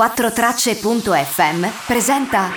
4tracce.fm 0.00 1.66
presenta 1.86 2.48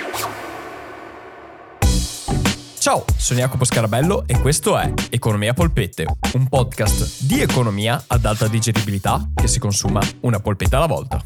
Ciao, 2.80 3.04
sono 3.18 3.40
Jacopo 3.40 3.66
Scarabello 3.66 4.24
e 4.26 4.40
questo 4.40 4.78
è 4.78 4.94
Economia 5.10 5.54
Polpette, 5.54 6.06
un 6.36 6.48
podcast 6.48 7.26
di 7.26 7.42
economia 7.42 8.02
ad 8.08 8.24
alta 8.24 8.48
digeribilità 8.48 9.30
che 9.36 9.50
si 9.50 9.60
consuma 9.60 10.00
una 10.22 10.40
polpetta 10.40 10.78
alla 10.78 10.86
volta. 10.86 11.22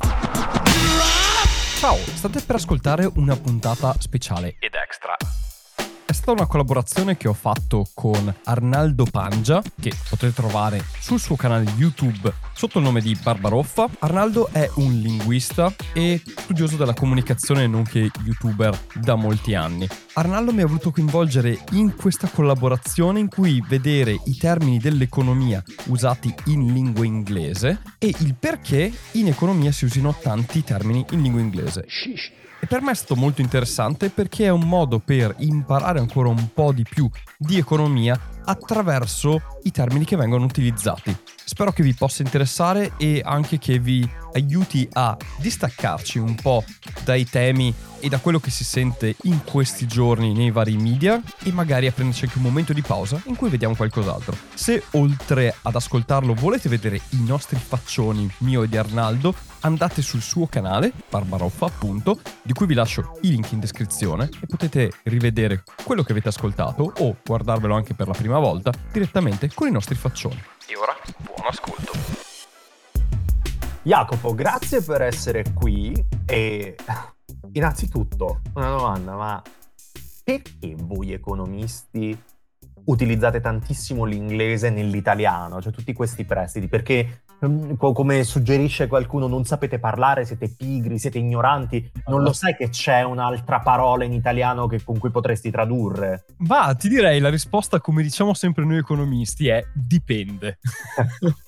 Ciao, 1.78 1.98
state 1.98 2.42
per 2.42 2.56
ascoltare 2.56 3.08
una 3.14 3.36
puntata 3.36 3.94
speciale 4.00 4.56
ed 4.58 4.74
extra 4.74 5.16
è 6.08 6.14
stata 6.14 6.32
una 6.32 6.46
collaborazione 6.46 7.18
che 7.18 7.28
ho 7.28 7.34
fatto 7.34 7.86
con 7.94 8.34
Arnaldo 8.46 9.04
Pangia, 9.04 9.62
che 9.78 9.92
potete 10.08 10.32
trovare 10.32 10.82
sul 11.02 11.20
suo 11.20 11.36
canale 11.36 11.70
YouTube 11.76 12.34
sotto 12.54 12.78
il 12.78 12.86
nome 12.86 13.02
di 13.02 13.14
Barbaroffa. 13.22 13.90
Arnaldo 14.00 14.48
è 14.54 14.70
un 14.76 14.94
linguista 15.02 15.70
e 15.92 16.22
studioso 16.26 16.78
della 16.78 16.94
comunicazione 16.94 17.68
nonché 17.68 18.10
youtuber 18.24 18.80
da 18.94 19.16
molti 19.16 19.54
anni. 19.54 19.86
Arnaldo 20.18 20.52
mi 20.52 20.64
ha 20.64 20.66
voluto 20.66 20.90
coinvolgere 20.90 21.60
in 21.74 21.96
questa 21.96 22.28
collaborazione 22.28 23.20
in 23.20 23.28
cui 23.28 23.64
vedere 23.68 24.20
i 24.26 24.36
termini 24.36 24.80
dell'economia 24.80 25.62
usati 25.90 26.34
in 26.46 26.74
lingua 26.74 27.06
inglese 27.06 27.82
e 28.00 28.16
il 28.22 28.34
perché 28.34 28.92
in 29.12 29.28
economia 29.28 29.72
si 29.72 29.86
usino 29.86 30.16
tanti 30.20 30.64
termini 30.64 31.06
in 31.12 31.22
lingua 31.22 31.40
inglese. 31.40 31.86
E 32.60 32.66
per 32.66 32.82
me 32.82 32.94
è 32.94 32.96
stato 32.96 33.16
molto 33.16 33.42
interessante 33.42 34.10
perché 34.10 34.46
è 34.46 34.50
un 34.50 34.68
modo 34.68 34.98
per 34.98 35.36
imparare 35.38 36.00
ancora 36.00 36.30
un 36.30 36.50
po' 36.52 36.72
di 36.72 36.84
più 36.84 37.08
di 37.38 37.60
economia 37.60 38.20
attraverso 38.48 39.42
i 39.64 39.72
termini 39.72 40.06
che 40.06 40.16
vengono 40.16 40.46
utilizzati. 40.46 41.16
Spero 41.44 41.72
che 41.72 41.84
vi 41.84 41.94
possa 41.94 42.24
interessare 42.24 42.94
e 42.98 43.22
anche 43.24 43.58
che 43.58 43.80
vi 43.80 44.08
aiuti 44.34 44.88
a 44.94 45.18
distaccarci 45.38 46.18
un 46.18 46.36
po' 46.36 46.64
dai 47.04 47.26
temi 47.26 47.74
e 48.00 48.10
da 48.10 48.20
quello 48.20 48.40
che 48.40 48.52
si 48.52 48.64
sente 48.64 49.16
in 49.24 49.44
questi 49.44 49.88
giorni 49.88 50.34
nei 50.34 50.52
vari 50.52 50.78
media 50.78 51.22
e 51.44 51.52
magari 51.52 51.88
a 51.88 51.92
prenderci 51.92 52.26
anche 52.26 52.38
un 52.38 52.44
momento 52.44 52.74
di 52.74 52.82
pausa 52.82 53.22
in 53.26 53.36
cui 53.36 53.50
vediamo 53.50 53.76
qualcos'altro. 53.76 54.36
Se 54.54 54.84
oltre 54.92 55.56
ad 55.62 55.76
ascoltarlo 55.76 56.34
volete 56.34 56.70
vedere 56.70 57.02
i 57.12 57.24
nostri 57.24 57.58
faccioni 57.58 58.30
mio 58.40 58.64
e 58.64 58.70
di 58.70 58.78
Arnaldo, 58.78 59.34
andate 59.62 60.02
sul 60.02 60.22
suo 60.22 60.48
canale, 60.48 60.92
Barbaroffa 61.10 61.66
appunto, 61.66 62.20
di 62.42 62.54
cui 62.54 62.66
vi 62.66 62.74
lascio 62.74 63.18
i 63.22 63.30
link 63.30 63.52
in 63.52 63.60
descrizione 63.60 64.30
e 64.42 64.46
potete 64.48 64.92
rivedere 65.04 65.64
quello 65.84 66.04
che 66.04 66.12
avete 66.12 66.30
ascoltato 66.30 66.94
o 66.98 67.16
guardarvelo 67.24 67.76
anche 67.76 67.94
per 67.94 68.08
la 68.08 68.14
prima 68.14 68.40
volta 68.40 68.72
direttamente 68.92 69.50
con 69.54 69.68
i 69.68 69.72
nostri 69.72 69.96
faccioni. 69.96 70.42
E 70.68 70.76
ora 70.76 70.96
buon 71.18 71.48
ascolto. 71.48 71.92
Jacopo, 73.84 74.36
grazie 74.36 74.82
per 74.82 75.02
essere 75.02 75.44
qui 75.54 75.94
e 76.26 76.76
innanzitutto 77.54 78.42
una 78.56 78.70
domanda, 78.70 79.16
ma 79.16 79.42
perché 80.24 80.76
voi 80.78 81.14
economisti 81.14 82.22
utilizzate 82.86 83.40
tantissimo 83.40 84.04
l'inglese 84.04 84.70
nell'italiano, 84.70 85.62
cioè 85.62 85.72
tutti 85.72 85.94
questi 85.94 86.26
prestiti? 86.26 86.68
Perché 86.68 87.24
come 87.94 88.24
suggerisce 88.24 88.88
qualcuno, 88.88 89.28
non 89.28 89.46
sapete 89.46 89.80
parlare, 89.80 90.26
siete 90.26 90.50
pigri, 90.50 90.98
siete 90.98 91.20
ignoranti, 91.20 91.92
non 92.08 92.24
lo 92.24 92.34
sai 92.34 92.56
che 92.56 92.70
c'è 92.70 93.04
un'altra 93.04 93.60
parola 93.60 94.04
in 94.04 94.14
italiano 94.14 94.68
che, 94.68 94.84
con 94.84 94.98
cui 94.98 95.12
potresti 95.12 95.52
tradurre? 95.52 96.26
Va, 96.38 96.76
ti 96.78 96.90
direi 96.90 97.20
la 97.20 97.30
risposta, 97.30 97.80
come 97.80 98.02
diciamo 98.02 98.34
sempre 98.34 98.66
noi 98.66 98.78
economisti, 98.78 99.48
è 99.48 99.66
dipende. 99.74 100.60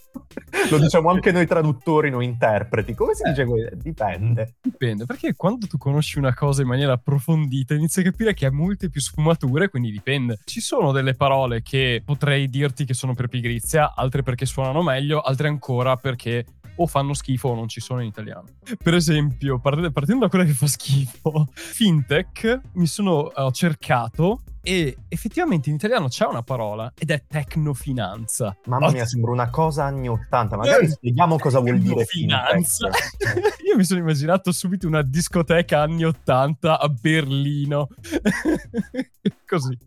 Lo 0.69 0.77
diciamo 0.77 1.09
anche 1.09 1.31
noi 1.31 1.45
traduttori, 1.45 2.09
noi 2.09 2.25
interpreti. 2.25 2.93
Come 2.93 3.13
si 3.13 3.23
dice 3.23 3.45
questo? 3.45 3.75
Dipende. 3.75 4.55
Dipende, 4.61 5.05
perché 5.05 5.35
quando 5.35 5.67
tu 5.67 5.77
conosci 5.77 6.17
una 6.17 6.33
cosa 6.33 6.61
in 6.61 6.67
maniera 6.67 6.93
approfondita 6.93 7.73
inizi 7.73 8.01
a 8.01 8.03
capire 8.03 8.33
che 8.33 8.45
ha 8.45 8.51
molte 8.51 8.89
più 8.89 9.01
sfumature, 9.01 9.69
quindi 9.69 9.91
dipende. 9.91 10.39
Ci 10.43 10.61
sono 10.61 10.91
delle 10.91 11.15
parole 11.15 11.61
che 11.61 12.01
potrei 12.03 12.49
dirti 12.49 12.85
che 12.85 12.93
sono 12.93 13.13
per 13.13 13.27
pigrizia, 13.27 13.93
altre 13.95 14.23
perché 14.23 14.45
suonano 14.45 14.81
meglio, 14.81 15.21
altre 15.21 15.47
ancora 15.47 15.95
perché 15.95 16.45
o 16.81 16.87
fanno 16.87 17.13
schifo 17.13 17.49
o 17.49 17.55
non 17.55 17.67
ci 17.67 17.81
sono 17.81 18.01
in 18.01 18.07
italiano. 18.07 18.45
Per 18.81 18.93
esempio, 18.93 19.59
partendo 19.59 20.19
da 20.19 20.29
quella 20.29 20.45
che 20.45 20.53
fa 20.53 20.67
schifo, 20.67 21.47
fintech, 21.53 22.61
mi 22.73 22.87
sono 22.87 23.31
ho 23.33 23.51
cercato 23.51 24.41
e 24.61 24.97
effettivamente 25.07 25.69
in 25.69 25.75
italiano 25.75 26.07
c'è 26.07 26.25
una 26.25 26.43
parola 26.43 26.91
ed 26.97 27.11
è 27.11 27.23
tecnofinanza. 27.27 28.57
Mamma 28.65 28.91
mia, 28.91 29.05
sembra 29.05 29.31
una 29.31 29.49
cosa 29.49 29.85
anni 29.85 30.07
80. 30.07 30.57
Magari 30.57 30.85
eh, 30.85 30.89
spieghiamo 30.89 31.37
cosa 31.37 31.59
vuol 31.59 31.79
dire 31.79 32.05
finanza. 32.05 32.89
Io 33.65 33.75
mi 33.75 33.83
sono 33.83 33.99
immaginato 33.99 34.51
subito 34.51 34.87
una 34.87 35.01
discoteca 35.01 35.81
anni 35.81 36.03
80 36.03 36.79
a 36.79 36.89
Berlino. 36.89 37.87
Così. 39.47 39.77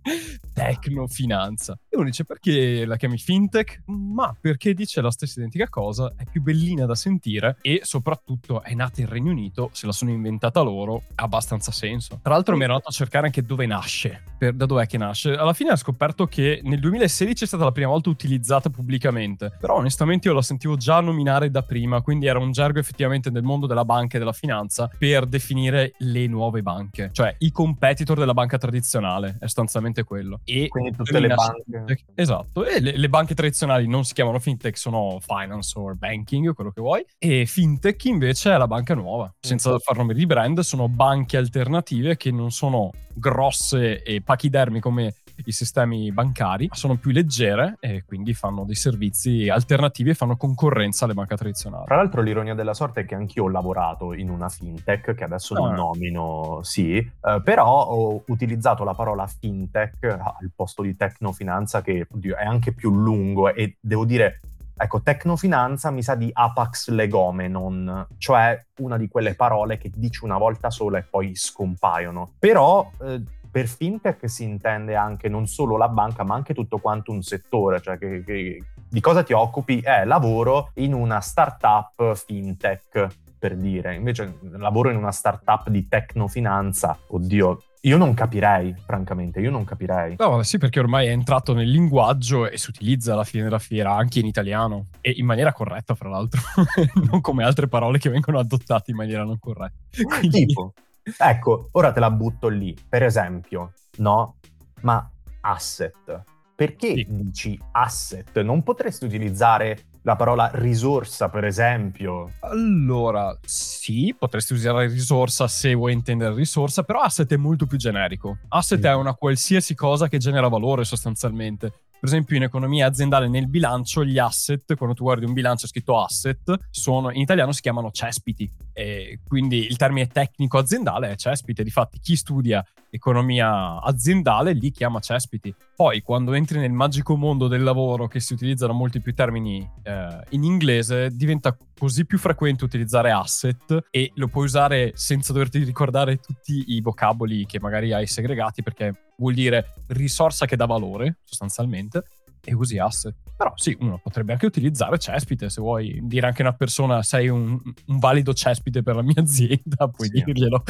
Tecnofinanza. 0.53 1.79
E 1.89 1.97
uno 1.97 2.07
dice 2.07 2.25
perché 2.25 2.85
la 2.85 2.97
chiami 2.97 3.19
fintech? 3.19 3.83
Ma 3.87 4.35
perché 4.39 4.75
dice 4.75 5.01
la 5.01 5.11
stessa 5.11 5.39
identica 5.39 5.69
cosa, 5.69 6.15
è 6.17 6.25
più 6.31 6.43
bellina 6.43 6.85
da 6.85 6.95
sentire 6.95 7.59
e 7.63 7.81
soprattutto 7.85 8.63
è 8.63 8.75
nata 8.75 9.01
in 9.01 9.09
Regno 9.09 9.31
Unito, 9.31 9.71
se 9.73 9.87
la 9.87 9.93
sono 9.93 10.11
inventata 10.11 10.61
loro, 10.61 11.03
ha 11.15 11.23
abbastanza 11.25 11.71
senso. 11.71 12.19
Tra 12.23 12.33
l'altro 12.33 12.57
mi 12.57 12.65
ero 12.65 12.73
andato 12.73 12.91
a 12.91 12.93
cercare 12.93 13.27
anche 13.27 13.43
dove 13.43 13.67
nasce. 13.67 14.23
Per, 14.37 14.55
da 14.63 14.67
dov'è 14.67 14.87
che 14.87 14.99
nasce? 14.99 15.35
Alla 15.35 15.53
fine 15.53 15.73
ho 15.73 15.77
scoperto 15.77 16.27
che 16.27 16.61
nel 16.65 16.79
2016 16.81 17.45
è 17.45 17.47
stata 17.47 17.65
la 17.65 17.73
prima 17.73 17.89
volta 17.89 18.09
utilizzata 18.09 18.71
pubblicamente, 18.71 19.53
però 19.59 19.77
onestamente 19.77 20.29
io 20.29 20.35
la 20.35 20.43
sentivo 20.43 20.77
già 20.77 21.01
nominare 21.01 21.51
da 21.51 21.63
prima, 21.63 22.01
quindi 22.01 22.27
era 22.27 22.39
un 22.39 22.53
gergo 22.53 22.79
effettivamente 22.79 23.31
nel 23.31 23.43
mondo 23.43 23.67
della 23.67 23.85
banca 23.85 24.17
e 24.17 24.19
della 24.19 24.33
finanza 24.33 24.91
per 24.97 25.27
definire 25.27 25.95
le 25.99 26.27
nuove 26.27 26.63
banche, 26.63 27.11
cioè 27.13 27.35
i 27.39 27.51
competitor 27.51 28.19
della 28.19 28.35
banca 28.35 28.59
tradizionale, 28.59 29.37
è 29.41 29.43
sostanzialmente 29.43 30.05
quello. 30.05 30.41
E 30.45 30.69
quindi 30.69 30.93
tutte 30.97 31.19
le 31.19 31.35
banche. 31.35 32.05
Esatto, 32.15 32.65
e 32.65 32.81
le, 32.81 32.97
le 32.97 33.09
banche 33.09 33.35
tradizionali 33.35 33.87
non 33.89 34.05
si 34.05 34.15
chiamano 34.15 34.39
fintech, 34.39 34.77
sono 34.77 35.19
finance 35.21 35.79
or 35.79 35.97
banking, 35.97 36.55
quello 36.55 36.71
che 36.71 36.81
vuoi, 36.81 37.05
e 37.19 37.47
fintech 37.47 38.05
invece 38.05 38.53
è 38.53 38.57
la 38.57 38.69
banca 38.69 38.95
nuova, 38.95 39.33
senza 39.41 39.77
far 39.79 39.97
nomi 39.97 40.15
di 40.15 40.27
brand, 40.27 40.61
sono 40.61 40.89
banche 40.89 41.37
alternative 41.37 42.17
che 42.17 42.31
non 42.31 42.51
sono 42.51 42.93
grosse 43.15 44.03
e 44.03 44.23
pachidermi 44.53 44.81
come 44.81 45.15
i 45.47 45.53
sistemi 45.53 46.13
bancari, 46.13 46.69
sono 46.73 46.97
più 46.97 47.11
leggere 47.11 47.77
e 47.81 48.05
quindi 48.05 48.35
fanno 48.35 48.65
dei 48.65 48.75
servizi 48.75 49.49
alternativi 49.49 50.11
e 50.11 50.15
fanno 50.15 50.37
concorrenza 50.37 51.07
alle 51.07 51.15
banche 51.15 51.37
tradizionali. 51.37 51.87
Tra 51.87 51.97
l'altro 51.97 52.21
l'ironia 52.21 52.55
della 52.55 52.75
sorte 52.75 53.01
è 53.01 53.05
che 53.07 53.15
anch'io 53.15 53.45
ho 53.45 53.49
lavorato 53.49 54.13
in 54.13 54.29
una 54.29 54.49
fintech, 54.51 55.15
che 55.15 55.25
adesso 55.25 55.55
non 55.55 55.73
ah. 55.73 55.75
nomino, 55.75 56.61
sì, 56.63 56.97
eh, 56.97 57.41
però 57.43 57.87
ho 57.87 58.23
utilizzato 58.27 58.85
la 58.85 58.95
parola 58.95 59.27
fintech 59.27 60.05
al 60.05 60.51
posto 60.55 60.83
di 60.83 60.95
tecnofinanza 60.95 61.81
che 61.81 62.07
è 62.39 62.45
anche 62.45 62.73
più 62.73 62.93
lungo 62.93 63.53
e 63.53 63.77
devo 63.81 64.05
dire 64.05 64.41
Ecco, 64.75 65.01
tecnofinanza 65.01 65.93
mi 65.93 66.03
sa 66.03 66.17
di 66.17 66.29
apax 66.33 66.89
legomenon, 66.89 68.07
cioè 68.19 68.61
una 68.79 68.97
di 68.97 69.07
quelle 69.07 69.35
parole 69.35 69.79
che 69.79 69.93
dici 69.95 70.25
una 70.25 70.39
volta 70.39 70.71
sola 70.71 70.99
e 70.99 71.03
poi 71.03 71.37
scompaiono. 71.37 72.33
Però 72.39 72.91
eh, 73.03 73.23
per 73.53 73.69
fintech 73.69 74.29
si 74.31 74.45
intende 74.45 74.97
anche 74.97 75.29
non 75.29 75.47
solo 75.47 75.77
la 75.77 75.89
banca, 75.89 76.25
ma 76.25 76.35
anche 76.35 76.55
tutto 76.55 76.79
quanto 76.79 77.13
un 77.13 77.21
settore, 77.21 77.83
cioè 77.83 77.99
che, 77.99 78.25
che, 78.25 78.65
di 78.89 79.01
cosa 79.01 79.23
ti 79.23 79.35
occupi? 79.35 79.81
Eh, 79.81 80.07
lavoro 80.07 80.71
in 80.77 80.95
una 80.95 81.21
startup 81.21 82.15
fintech, 82.15 83.09
per 83.39 83.57
dire. 83.57 83.95
Invece 83.95 84.39
lavoro 84.53 84.89
in 84.89 84.97
una 84.97 85.13
startup 85.13 85.69
di 85.69 85.87
tecnofinanza, 85.87 86.99
oddio, 87.09 87.59
io 87.83 87.97
non 87.99 88.15
capirei, 88.15 88.75
francamente, 88.87 89.41
io 89.41 89.51
non 89.51 89.65
capirei. 89.65 90.15
No, 90.17 90.43
sì, 90.45 90.57
perché 90.57 90.81
ormai 90.81 91.09
è 91.09 91.11
entrato 91.11 91.53
nel 91.53 91.69
linguaggio 91.69 92.49
e 92.49 92.57
si 92.57 92.71
utilizza 92.71 93.13
alla 93.13 93.25
fine 93.25 93.43
della 93.43 93.59
fiera 93.59 93.95
anche 93.95 94.21
in 94.21 94.27
italiano 94.27 94.87
e 95.03 95.11
in 95.11 95.27
maniera 95.27 95.53
corretta, 95.53 95.95
fra 95.95 96.09
l'altro, 96.09 96.41
non 97.11 97.21
come 97.21 97.45
altre 97.45 97.69
parole 97.69 97.99
che 97.99 98.09
vengono 98.09 98.39
adottate 98.39 98.93
in 98.93 98.97
maniera 98.97 99.25
non 99.25 99.39
corretta. 99.39 99.77
Quindi... 100.05 100.47
Tipo, 100.47 100.73
ecco, 101.19 101.69
ora 101.73 101.93
te 101.93 102.01
la 102.01 102.11
butto 102.11 102.49
lì. 102.49 102.77
Per 102.89 103.03
esempio, 103.03 103.73
no? 103.99 104.37
Ma 104.83 105.09
asset. 105.41 106.23
Perché 106.55 106.95
sì. 106.95 107.07
dici 107.09 107.61
asset? 107.73 108.41
Non 108.41 108.63
potresti 108.63 109.05
utilizzare 109.05 109.87
la 110.03 110.17
parola 110.17 110.51
risorsa, 110.55 111.29
per 111.29 111.45
esempio. 111.45 112.33
Allora, 112.41 113.37
sì, 113.45 114.15
potresti 114.17 114.53
usare 114.53 114.89
risorsa 114.89 115.49
se 115.49 115.75
vuoi 115.75 115.93
intendere 115.93 116.35
risorsa, 116.35 116.83
però 116.83 117.01
asset 117.01 117.33
è 117.33 117.37
molto 117.37 117.67
più 117.67 117.79
generico. 117.79 118.39
Asset 118.49 118.81
sì. 118.81 118.87
è 118.87 118.95
una 118.95 119.15
qualsiasi 119.15 119.75
cosa 119.75 120.09
che 120.09 120.19
genera 120.19 120.49
valore 120.49 120.85
sostanzialmente. 120.85 121.73
Per 122.03 122.11
esempio, 122.11 122.37
in 122.37 122.43
economia 122.43 122.89
aziendale, 122.89 123.29
nel 123.29 123.49
bilancio, 123.49 124.05
gli 124.05 124.19
asset, 124.19 124.75
quando 124.75 124.95
tu 124.95 125.05
guardi 125.05 125.25
un 125.25 125.33
bilancio 125.33 125.69
scritto 125.69 126.03
asset, 126.03 126.59
sono, 126.69 127.13
in 127.13 127.21
italiano 127.21 127.53
si 127.53 127.61
chiamano 127.61 127.93
cespiti 127.93 128.51
E 128.73 129.21
quindi 129.27 129.67
il 129.67 129.77
termine 129.77 130.07
tecnico 130.07 130.59
aziendale 130.59 131.11
è 131.11 131.17
cespite. 131.17 131.63
Difatti, 131.63 131.99
chi 132.01 132.17
studia 132.17 132.65
economia 132.91 133.81
aziendale 133.81 134.53
li 134.53 134.71
chiama 134.71 135.01
cespiti. 135.01 135.55
Poi, 135.75 136.03
quando 136.03 136.35
entri 136.35 136.59
nel 136.59 136.73
magico 136.73 137.17
mondo 137.17 137.49
del 137.49 137.63
lavoro, 137.63 138.07
che 138.07 138.21
si 138.21 138.33
utilizzano 138.33 138.73
molti 138.73 139.01
più 139.01 139.15
termini 139.15 139.69
eh, 139.83 140.21
in 140.31 140.45
inglese, 140.45 141.11
diventa 141.11 141.57
così 141.79 142.05
più 142.05 142.19
frequente 142.19 142.65
utilizzare 142.65 143.11
asset 143.11 143.87
e 143.91 144.13
lo 144.15 144.29
puoi 144.29 144.45
usare 144.45 144.93
senza 144.95 145.33
doverti 145.33 145.65
ricordare 145.65 146.19
tutti 146.19 146.65
i 146.69 146.81
vocaboli 146.81 147.47
che 147.47 147.61
magari 147.61 147.93
hai 147.93 148.07
segregati, 148.07 148.63
perché 148.63 149.11
vuol 149.17 149.35
dire 149.35 149.75
risorsa 149.89 150.47
che 150.47 150.57
dà 150.57 150.67
valore, 150.67 151.19
sostanzialmente 151.25 152.05
e 152.45 152.55
usi 152.55 152.79
asset. 152.79 153.15
Però 153.43 153.55
sì, 153.57 153.77
uno 153.81 153.99
potrebbe 154.01 154.33
anche 154.33 154.47
utilizzare 154.47 154.97
cespite, 154.99 155.51
se 155.51 155.61
vuoi 155.61 155.99
dire 156.03 156.29
anche 156.29 156.43
a 156.43 156.47
una 156.47 156.55
persona 156.55 157.03
sei 157.03 157.27
un, 157.27 157.59
un, 157.87 157.99
valido 157.99 158.33
cespite 158.33 158.85
per 158.85 158.95
la 158.95 159.03
mia 159.03 159.21
azienda, 159.21 159.89
puoi 159.89 160.07
sì. 160.07 160.23
dirglielo. 160.23 160.63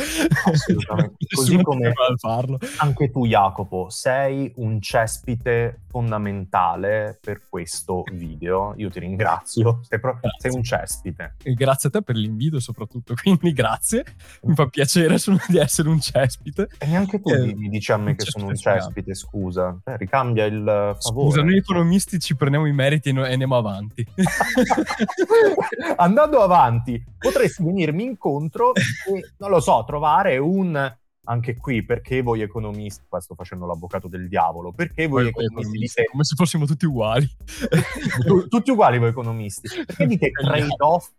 Assolutamente. 0.46 1.26
Così 1.34 1.60
come 1.60 1.92
farlo. 2.16 2.58
anche 2.78 3.10
tu 3.10 3.26
Jacopo, 3.26 3.90
sei 3.90 4.50
un 4.56 4.80
cespite 4.80 5.82
fondamentale 5.88 7.18
per 7.20 7.42
questo 7.50 8.04
video. 8.10 8.72
Io 8.78 8.88
ti 8.88 9.00
ringrazio, 9.00 9.80
sei, 9.82 10.00
pro- 10.00 10.18
sei 10.38 10.54
un 10.54 10.62
cespite. 10.62 11.34
E 11.42 11.52
grazie 11.52 11.90
a 11.90 11.92
te 11.92 12.02
per 12.02 12.16
l'invito 12.16 12.58
soprattutto, 12.58 13.12
quindi 13.20 13.52
grazie. 13.52 14.04
Mi 14.44 14.54
fa 14.54 14.66
piacere 14.66 15.18
di 15.48 15.58
essere 15.58 15.90
un 15.90 16.00
cespite. 16.00 16.68
E 16.78 16.86
neanche 16.86 17.20
tu 17.20 17.28
eh, 17.28 17.54
mi 17.54 17.68
dici 17.68 17.92
a 17.92 17.98
me 17.98 18.14
che 18.14 18.24
sono 18.24 18.46
un 18.46 18.56
cespite, 18.56 19.14
scusa. 19.14 19.78
Eh, 19.84 19.98
ricambia 19.98 20.46
il 20.46 20.96
favore. 20.98 21.28
Scusa, 21.28 21.42
noi 21.42 21.58
economisti 21.58 22.18
ci 22.18 22.34
prendiamo 22.34 22.61
prendiamo 22.62 22.66
i 22.66 22.72
meriti 22.72 23.10
e, 23.10 23.32
andiamo 23.32 23.56
avanti. 23.56 24.06
Andando 25.96 26.40
avanti, 26.40 27.02
potresti 27.18 27.64
venirmi 27.64 28.04
incontro 28.04 28.74
e, 28.74 29.32
non 29.38 29.50
lo 29.50 29.60
so, 29.60 29.84
trovare 29.86 30.38
un 30.38 31.00
anche 31.24 31.56
qui, 31.56 31.84
perché 31.84 32.20
voi 32.20 32.40
economisti, 32.40 33.04
qua 33.08 33.20
sto 33.20 33.36
facendo 33.36 33.64
l'avvocato 33.64 34.08
del 34.08 34.26
diavolo, 34.26 34.72
perché 34.72 35.06
voi, 35.06 35.30
voi 35.30 35.44
economisti, 35.44 35.78
dite... 35.78 36.04
Come 36.10 36.24
se 36.24 36.34
fossimo 36.34 36.66
tutti 36.66 36.84
uguali. 36.84 37.28
tutti 38.48 38.70
uguali 38.72 38.98
voi 38.98 39.10
economisti. 39.10 39.68
Perché 39.86 40.06
dite 40.06 40.30
trade-off 40.42 41.10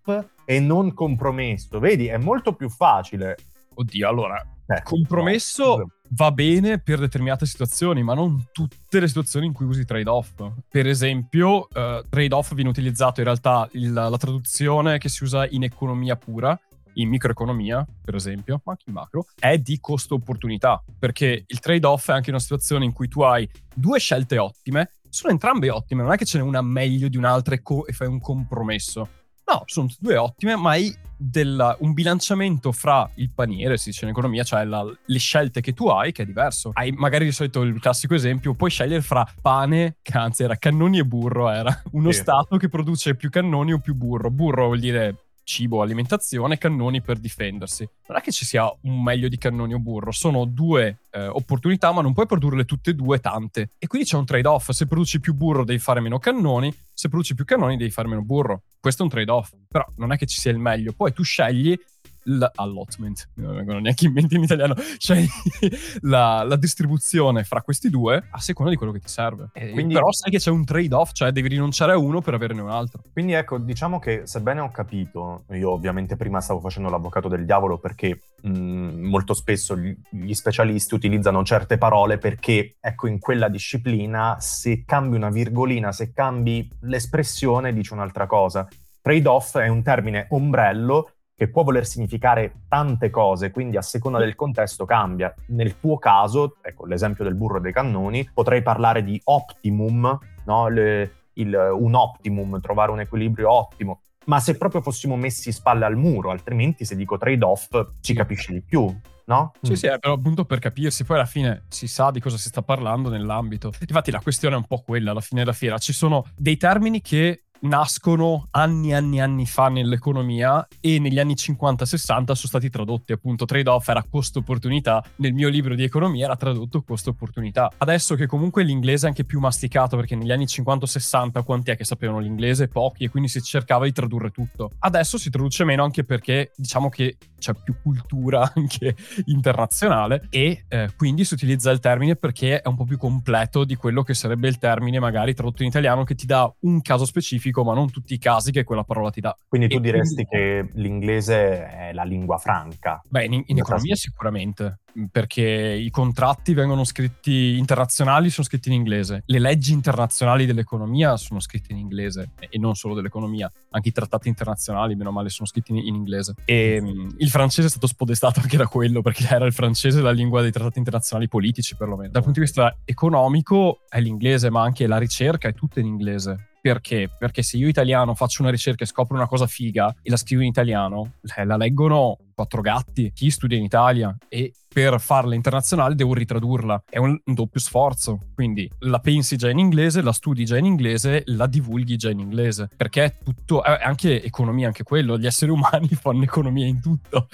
e 0.43 0.59
non 0.59 0.93
compromesso? 0.93 1.79
Vedi, 1.79 2.07
è 2.07 2.17
molto 2.17 2.53
più 2.53 2.67
facile. 2.67 3.37
Oddio, 3.75 4.07
allora, 4.07 4.45
eh, 4.67 4.81
compromesso 4.83 5.77
no. 5.77 5.91
Va 6.15 6.31
bene 6.31 6.79
per 6.79 6.99
determinate 6.99 7.45
situazioni, 7.45 8.03
ma 8.03 8.13
non 8.13 8.47
tutte 8.51 8.99
le 8.99 9.07
situazioni 9.07 9.47
in 9.47 9.53
cui 9.53 9.65
usi 9.65 9.85
trade-off. 9.85 10.43
Per 10.69 10.87
esempio, 10.87 11.67
uh, 11.71 12.03
trade-off 12.07 12.53
viene 12.53 12.69
utilizzato 12.69 13.19
in 13.19 13.25
realtà 13.25 13.67
il, 13.73 13.91
la 13.91 14.17
traduzione 14.17 14.97
che 14.97 15.09
si 15.09 15.23
usa 15.23 15.47
in 15.47 15.63
economia 15.63 16.15
pura, 16.15 16.57
in 16.95 17.09
microeconomia, 17.09 17.85
per 18.03 18.15
esempio, 18.15 18.61
ma 18.63 18.73
anche 18.73 18.83
in 18.87 18.93
macro, 18.93 19.25
è 19.39 19.57
di 19.57 19.79
costo-opportunità, 19.79 20.83
perché 20.99 21.43
il 21.47 21.59
trade-off 21.59 22.09
è 22.09 22.13
anche 22.13 22.29
una 22.29 22.39
situazione 22.39 22.85
in 22.85 22.93
cui 22.93 23.07
tu 23.07 23.21
hai 23.21 23.49
due 23.73 23.97
scelte 23.97 24.37
ottime, 24.37 24.91
sono 25.09 25.31
entrambe 25.31 25.69
ottime, 25.69 26.03
non 26.03 26.11
è 26.11 26.17
che 26.17 26.25
ce 26.25 26.37
n'è 26.37 26.43
una 26.43 26.61
meglio 26.61 27.07
di 27.07 27.17
un'altra 27.17 27.55
e, 27.55 27.61
co- 27.61 27.85
e 27.87 27.93
fai 27.93 28.07
un 28.07 28.19
compromesso. 28.19 29.07
No, 29.45 29.63
sono 29.65 29.89
due 29.99 30.17
ottime, 30.17 30.55
ma 30.55 30.71
hai 30.71 30.95
della, 31.17 31.75
un 31.79 31.93
bilanciamento 31.93 32.71
fra 32.71 33.09
il 33.15 33.31
paniere, 33.31 33.77
si 33.77 33.89
dice 33.89 34.05
in 34.05 34.11
economia, 34.11 34.43
cioè 34.43 34.65
la, 34.65 34.83
le 34.83 35.19
scelte 35.19 35.61
che 35.61 35.73
tu 35.73 35.87
hai, 35.87 36.11
che 36.11 36.23
è 36.23 36.25
diverso. 36.25 36.71
Hai 36.73 36.91
magari 36.91 37.25
di 37.25 37.31
solito 37.31 37.61
il 37.61 37.79
classico 37.79 38.13
esempio, 38.13 38.53
puoi 38.53 38.69
scegliere 38.69 39.01
fra 39.01 39.25
pane, 39.41 39.97
che 40.01 40.17
anzi 40.17 40.43
era 40.43 40.55
cannoni 40.55 40.99
e 40.99 41.05
burro, 41.05 41.49
era 41.49 41.81
uno 41.91 42.11
sì. 42.11 42.19
stato 42.19 42.57
che 42.57 42.69
produce 42.69 43.15
più 43.15 43.29
cannoni 43.29 43.73
o 43.73 43.79
più 43.79 43.95
burro. 43.95 44.29
Burro 44.29 44.65
vuol 44.67 44.79
dire 44.79 45.17
cibo, 45.43 45.81
alimentazione, 45.81 46.57
cannoni 46.57 47.01
per 47.01 47.19
difendersi. 47.19 47.87
Non 48.07 48.17
è 48.17 48.21
che 48.21 48.31
ci 48.31 48.45
sia 48.45 48.71
un 48.81 49.01
meglio 49.01 49.27
di 49.27 49.37
cannoni 49.37 49.73
o 49.73 49.79
burro, 49.79 50.11
sono 50.11 50.45
due 50.45 50.99
eh, 51.11 51.27
opportunità, 51.27 51.91
ma 51.91 52.01
non 52.01 52.13
puoi 52.13 52.25
produrle 52.25 52.65
tutte 52.65 52.91
e 52.91 52.93
due 52.93 53.19
tante. 53.19 53.71
E 53.77 53.87
quindi 53.87 54.07
c'è 54.07 54.17
un 54.17 54.25
trade-off, 54.25 54.71
se 54.71 54.87
produci 54.87 55.19
più 55.19 55.33
burro 55.33 55.63
devi 55.63 55.79
fare 55.79 55.99
meno 55.99 56.19
cannoni, 56.19 56.73
se 56.93 57.09
produci 57.09 57.35
più 57.35 57.45
cannoni 57.45 57.77
devi 57.77 57.91
fare 57.91 58.07
meno 58.07 58.21
burro. 58.21 58.63
Questo 58.79 59.01
è 59.01 59.05
un 59.05 59.11
trade-off, 59.11 59.51
però 59.67 59.85
non 59.97 60.11
è 60.11 60.17
che 60.17 60.25
ci 60.25 60.39
sia 60.39 60.51
il 60.51 60.59
meglio. 60.59 60.93
Poi 60.93 61.13
tu 61.13 61.23
scegli 61.23 61.77
l'allotment, 62.25 63.29
non 63.35 63.55
vengono 63.55 63.79
neanche 63.79 64.05
in 64.05 64.13
mente 64.13 64.35
in 64.35 64.43
italiano, 64.43 64.75
cioè 64.97 65.23
la, 66.01 66.43
la, 66.43 66.55
distribuzione 66.55 67.43
fra 67.43 67.61
questi 67.61 67.89
due 67.89 68.27
a 68.31 68.39
seconda 68.39 68.71
di 68.71 68.77
quello 68.77 68.91
che 68.91 68.99
ti 68.99 69.09
serve. 69.09 69.49
Quindi, 69.53 69.93
però 69.93 70.11
sai 70.11 70.31
che 70.31 70.37
c'è 70.37 70.49
un 70.49 70.63
trade-off, 70.63 71.11
cioè 71.13 71.31
devi 71.31 71.49
rinunciare 71.49 71.93
a 71.93 71.97
uno 71.97 72.21
per 72.21 72.33
averne 72.33 72.61
un 72.61 72.69
altro. 72.69 73.01
Quindi 73.11 73.33
ecco, 73.33 73.57
diciamo 73.57 73.99
che 73.99 74.21
sebbene 74.25 74.61
ho 74.61 74.71
capito, 74.71 75.45
io 75.51 75.71
ovviamente 75.71 76.15
prima 76.15 76.41
stavo 76.41 76.59
facendo 76.59 76.89
l'avvocato 76.89 77.27
del 77.27 77.45
diavolo 77.45 77.77
perché 77.77 78.19
mh, 78.41 78.49
molto 78.49 79.33
spesso 79.33 79.77
gli, 79.77 79.95
gli 80.09 80.33
specialisti 80.33 80.93
utilizzano 80.93 81.43
certe 81.43 81.77
parole 81.77 82.17
perché 82.17 82.75
ecco 82.79 83.07
in 83.07 83.19
quella 83.19 83.49
disciplina 83.49 84.37
se 84.39 84.83
cambi 84.85 85.15
una 85.15 85.29
virgolina, 85.29 85.91
se 85.91 86.13
cambi 86.13 86.69
l'espressione 86.81 87.73
dice 87.73 87.93
un'altra 87.93 88.25
cosa. 88.25 88.67
Trade-off 89.01 89.57
è 89.57 89.67
un 89.67 89.83
termine 89.83 90.27
ombrello 90.29 91.12
che 91.35 91.49
può 91.49 91.63
voler 91.63 91.85
significare 91.85 92.63
tante 92.67 93.09
cose, 93.09 93.51
quindi 93.51 93.77
a 93.77 93.81
seconda 93.81 94.19
del 94.19 94.35
contesto 94.35 94.85
cambia. 94.85 95.33
Nel 95.47 95.79
tuo 95.79 95.97
caso, 95.97 96.57
ecco 96.61 96.85
l'esempio 96.85 97.23
del 97.23 97.35
burro 97.35 97.57
e 97.57 97.61
dei 97.61 97.73
cannoni, 97.73 98.29
potrei 98.33 98.61
parlare 98.61 99.03
di 99.03 99.19
optimum, 99.25 100.17
no? 100.45 100.67
Le, 100.67 101.11
il, 101.33 101.53
un 101.53 101.95
optimum, 101.95 102.59
trovare 102.59 102.91
un 102.91 102.99
equilibrio 102.99 103.51
ottimo. 103.51 104.01
Ma 104.25 104.39
se 104.39 104.55
proprio 104.57 104.81
fossimo 104.81 105.17
messi 105.17 105.51
spalle 105.51 105.85
al 105.85 105.97
muro, 105.97 106.29
altrimenti 106.29 106.85
se 106.85 106.95
dico 106.95 107.17
trade-off 107.17 107.69
ci 107.99 108.13
capisci 108.13 108.53
di 108.53 108.61
più. 108.61 108.95
No? 109.25 109.53
Sì, 109.61 109.71
mm. 109.71 109.75
sì, 109.75 109.87
è 109.87 109.99
però 109.99 110.13
appunto 110.13 110.43
per 110.43 110.59
capirsi, 110.59 111.05
poi 111.05 111.15
alla 111.15 111.25
fine 111.25 111.63
si 111.69 111.87
sa 111.87 112.11
di 112.11 112.19
cosa 112.19 112.37
si 112.37 112.49
sta 112.49 112.61
parlando 112.61 113.09
nell'ambito. 113.09 113.71
Infatti 113.79 114.11
la 114.11 114.19
questione 114.19 114.55
è 114.55 114.57
un 114.57 114.65
po' 114.65 114.81
quella, 114.85 115.11
alla 115.11 115.21
fine 115.21 115.41
della 115.41 115.53
fiera. 115.53 115.77
Ci 115.77 115.93
sono 115.93 116.25
dei 116.35 116.57
termini 116.57 117.01
che 117.01 117.43
nascono 117.63 118.47
anni 118.51 118.89
e 118.89 118.95
anni 118.95 119.17
e 119.17 119.21
anni 119.21 119.45
fa 119.45 119.69
nell'economia 119.69 120.67
e 120.79 120.99
negli 120.99 121.19
anni 121.19 121.33
50-60 121.33 121.85
sono 121.95 122.35
stati 122.35 122.69
tradotti 122.69 123.11
appunto 123.11 123.45
trade-off 123.45 123.87
era 123.87 124.03
costo-opportunità. 124.03 125.03
Nel 125.17 125.33
mio 125.33 125.49
libro 125.49 125.75
di 125.75 125.83
economia 125.83 126.25
era 126.25 126.35
tradotto 126.35 126.81
costo-opportunità. 126.83 127.71
Adesso 127.77 128.15
che 128.15 128.25
comunque 128.25 128.63
l'inglese 128.63 129.05
è 129.05 129.09
anche 129.09 129.23
più 129.23 129.39
masticato 129.39 129.95
perché 129.95 130.15
negli 130.15 130.31
anni 130.31 130.45
50-60 130.45 131.43
quanti 131.43 131.71
è 131.71 131.77
che 131.77 131.85
sapevano 131.85 132.19
l'inglese? 132.19 132.67
pochi 132.67 133.05
e 133.05 133.09
quindi 133.09 133.29
si 133.29 133.41
cercava 133.41 133.85
di 133.85 133.91
tradurre 133.91 134.31
tutto. 134.31 134.71
Adesso 134.79 135.17
si 135.17 135.29
traduce 135.29 135.63
meno 135.63 135.83
anche 135.83 136.03
perché 136.03 136.51
diciamo 136.55 136.89
che 136.89 137.17
c'è 137.37 137.53
più 137.53 137.75
cultura 137.81 138.51
anche 138.55 138.95
internazionale 139.25 140.27
e 140.29 140.65
eh, 140.67 140.89
quindi 140.95 141.23
si 141.23 141.33
utilizza 141.33 141.71
il 141.71 141.79
termine 141.79 142.15
perché 142.15 142.61
è 142.61 142.67
un 142.67 142.75
po' 142.75 142.85
più 142.85 142.97
completo 142.97 143.63
di 143.63 143.75
quello 143.75 144.03
che 144.03 144.13
sarebbe 144.13 144.47
il 144.47 144.57
termine 144.57 144.99
magari 144.99 145.33
tradotto 145.33 145.61
in 145.61 145.69
italiano 145.69 146.03
che 146.03 146.15
ti 146.15 146.25
dà 146.25 146.51
un 146.61 146.81
caso 146.81 147.05
specifico 147.05 147.52
ma 147.61 147.75
non 147.75 147.91
tutti 147.91 148.15
i 148.15 148.17
casi 148.17 148.51
che 148.51 148.63
quella 148.63 148.83
parola 148.83 149.11
ti 149.11 149.21
dà. 149.21 149.37
Quindi 149.47 149.67
tu 149.67 149.77
e 149.77 149.81
diresti 149.81 150.25
quindi... 150.25 150.69
che 150.71 150.81
l'inglese 150.81 151.67
è 151.67 151.93
la 151.93 152.03
lingua 152.03 152.37
franca? 152.37 153.01
Beh, 153.07 153.25
in, 153.25 153.43
in 153.45 153.59
economia 153.59 153.95
sicuramente 153.95 154.79
perché 155.11 155.41
i 155.41 155.89
contratti 155.89 156.53
vengono 156.53 156.83
scritti 156.83 157.57
internazionali 157.57 158.29
sono 158.29 158.45
scritti 158.45 158.69
in 158.69 158.75
inglese, 158.75 159.23
le 159.25 159.39
leggi 159.39 159.73
internazionali 159.73 160.45
dell'economia 160.45 161.17
sono 161.17 161.39
scritte 161.39 161.71
in 161.71 161.79
inglese 161.79 162.31
e 162.37 162.57
non 162.59 162.75
solo 162.75 162.93
dell'economia, 162.93 163.51
anche 163.71 163.89
i 163.89 163.91
trattati 163.91 164.27
internazionali 164.27 164.95
meno 164.95 165.11
male 165.11 165.29
sono 165.29 165.47
scritti 165.47 165.71
in, 165.71 165.95
inglese 165.95 166.35
e 166.45 166.81
il 167.17 167.29
francese 167.29 167.67
è 167.67 167.69
stato 167.69 167.87
spodestato 167.87 168.39
anche 168.39 168.57
da 168.57 168.67
quello 168.67 169.01
perché 169.01 169.27
era 169.27 169.45
il 169.45 169.53
francese 169.53 170.01
la 170.01 170.11
lingua 170.11 170.41
dei 170.41 170.51
trattati 170.51 170.77
internazionali 170.77 171.27
politici 171.27 171.75
perlomeno. 171.75 172.11
Dal 172.11 172.23
punto 172.23 172.39
di 172.39 172.45
vista 172.45 172.77
economico 172.85 173.81
è 173.89 173.99
l'inglese 173.99 174.49
ma 174.49 174.61
anche 174.61 174.85
la 174.87 174.97
ricerca 174.97 175.47
è 175.47 175.53
tutta 175.53 175.79
in 175.79 175.87
inglese 175.87 176.49
perché? 176.63 177.09
Perché 177.19 177.43
se 177.43 177.57
io 177.57 177.67
italiano 177.67 178.15
faccio 178.15 178.41
una 178.41 178.49
ricerca 178.49 178.85
e 178.85 178.87
scopro 178.87 179.17
una 179.17 179.27
cosa 179.27 179.47
figa 179.47 179.93
e 180.01 180.09
la 180.09 180.15
scrivo 180.15 180.43
in 180.43 180.47
italiano, 180.47 181.15
eh, 181.35 181.43
la 181.43 181.57
leggono 181.57 182.17
quattro 182.43 182.61
gatti, 182.61 183.11
chi 183.13 183.29
studia 183.29 183.57
in 183.57 183.63
Italia 183.63 184.15
e 184.27 184.53
per 184.73 184.99
farla 184.99 185.35
internazionale 185.35 185.93
devo 185.93 186.13
ritradurla. 186.13 186.85
È 186.89 186.97
un, 186.97 187.17
un, 187.23 187.33
doppio 187.33 187.59
sforzo. 187.59 188.19
Quindi 188.33 188.69
la 188.79 188.99
pensi 188.99 189.37
già 189.37 189.49
in 189.49 189.59
inglese, 189.59 190.01
la 190.01 190.11
studi 190.11 190.45
già 190.45 190.57
in 190.57 190.65
inglese, 190.65 191.21
la 191.27 191.45
divulghi 191.45 191.95
già 191.95 192.09
in 192.09 192.19
inglese. 192.19 192.69
Perché 192.75 193.03
è 193.03 193.17
tutto, 193.23 193.63
è 193.63 193.83
anche 193.83 194.23
economia, 194.23 194.67
anche 194.67 194.83
quello. 194.83 195.17
Gli 195.17 195.27
esseri 195.27 195.51
umani 195.53 195.89
fanno 195.89 196.23
economia 196.23 196.65
in 196.65 196.81
tutto, 196.81 197.27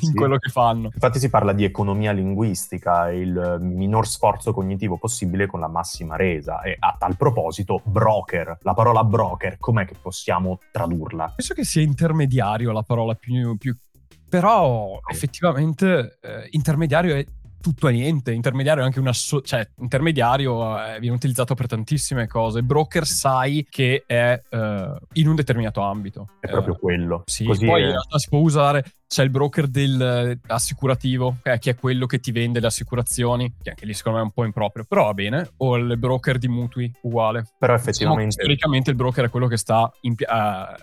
in 0.00 0.08
sì. 0.08 0.14
quello 0.14 0.38
che 0.38 0.48
fanno. 0.48 0.90
Infatti 0.92 1.18
si 1.18 1.28
parla 1.28 1.52
di 1.52 1.64
economia 1.64 2.12
linguistica, 2.12 3.10
il 3.10 3.58
minor 3.60 4.06
sforzo 4.06 4.54
cognitivo 4.54 4.96
possibile 4.96 5.46
con 5.46 5.60
la 5.60 5.68
massima 5.68 6.16
resa. 6.16 6.62
E 6.62 6.76
a 6.78 6.96
tal 6.98 7.16
proposito, 7.16 7.82
broker, 7.84 8.58
la 8.62 8.72
parola 8.72 9.04
broker, 9.04 9.58
com'è 9.58 9.84
che 9.84 9.96
possiamo 10.00 10.60
tradurla? 10.72 11.34
Penso 11.36 11.52
che 11.52 11.64
sia 11.64 11.82
intermediario 11.82 12.72
la 12.72 12.82
parola 12.82 13.14
più, 13.14 13.56
più 13.58 13.76
però 14.28 14.98
effettivamente 15.10 16.18
eh, 16.20 16.48
intermediario 16.50 17.14
è 17.14 17.24
tutto 17.60 17.88
e 17.88 17.92
niente. 17.92 18.32
Intermediario 18.32 18.82
è 18.82 18.86
anche 18.86 19.00
una... 19.00 19.12
So- 19.12 19.40
cioè, 19.40 19.68
intermediario 19.80 20.78
eh, 20.78 21.00
viene 21.00 21.16
utilizzato 21.16 21.54
per 21.54 21.66
tantissime 21.66 22.28
cose. 22.28 22.62
Broker 22.62 23.04
sai 23.04 23.66
che 23.68 24.04
è 24.06 24.40
eh, 24.50 24.96
in 25.14 25.28
un 25.28 25.34
determinato 25.34 25.80
ambito. 25.80 26.28
È 26.38 26.46
proprio 26.48 26.74
Eh, 26.74 26.78
quello. 26.78 27.22
Sì, 27.26 27.44
Così 27.44 27.66
poi 27.66 27.80
è- 27.82 27.84
in 27.86 27.90
realtà 27.90 28.18
si 28.18 28.28
può 28.28 28.38
usare, 28.38 28.84
c'è 29.08 29.22
il 29.22 29.30
broker 29.30 29.66
del 29.68 30.00
eh, 30.00 30.38
assicurativo, 30.52 31.36
eh, 31.42 31.58
che 31.58 31.70
è 31.70 31.74
quello 31.76 32.06
che 32.06 32.18
ti 32.18 32.32
vende 32.32 32.60
le 32.60 32.66
assicurazioni, 32.66 33.54
che 33.62 33.70
anche 33.70 33.86
lì 33.86 33.94
secondo 33.94 34.18
me 34.18 34.24
è 34.24 34.26
un 34.26 34.32
po' 34.32 34.44
improprio, 34.44 34.84
però 34.86 35.04
va 35.04 35.14
bene, 35.14 35.50
o 35.58 35.76
il 35.76 35.96
broker 35.98 36.38
di 36.38 36.48
mutui, 36.48 36.90
uguale. 37.02 37.44
però 37.58 37.74
Diciamo 37.74 37.90
effettivamente 37.90 38.30
storicamente 38.32 38.90
il 38.90 38.96
broker 38.96 39.26
è 39.26 39.30
quello 39.30 39.46
che 39.46 39.56
sta 39.56 39.90
in, 40.02 40.12
eh, 40.18 40.24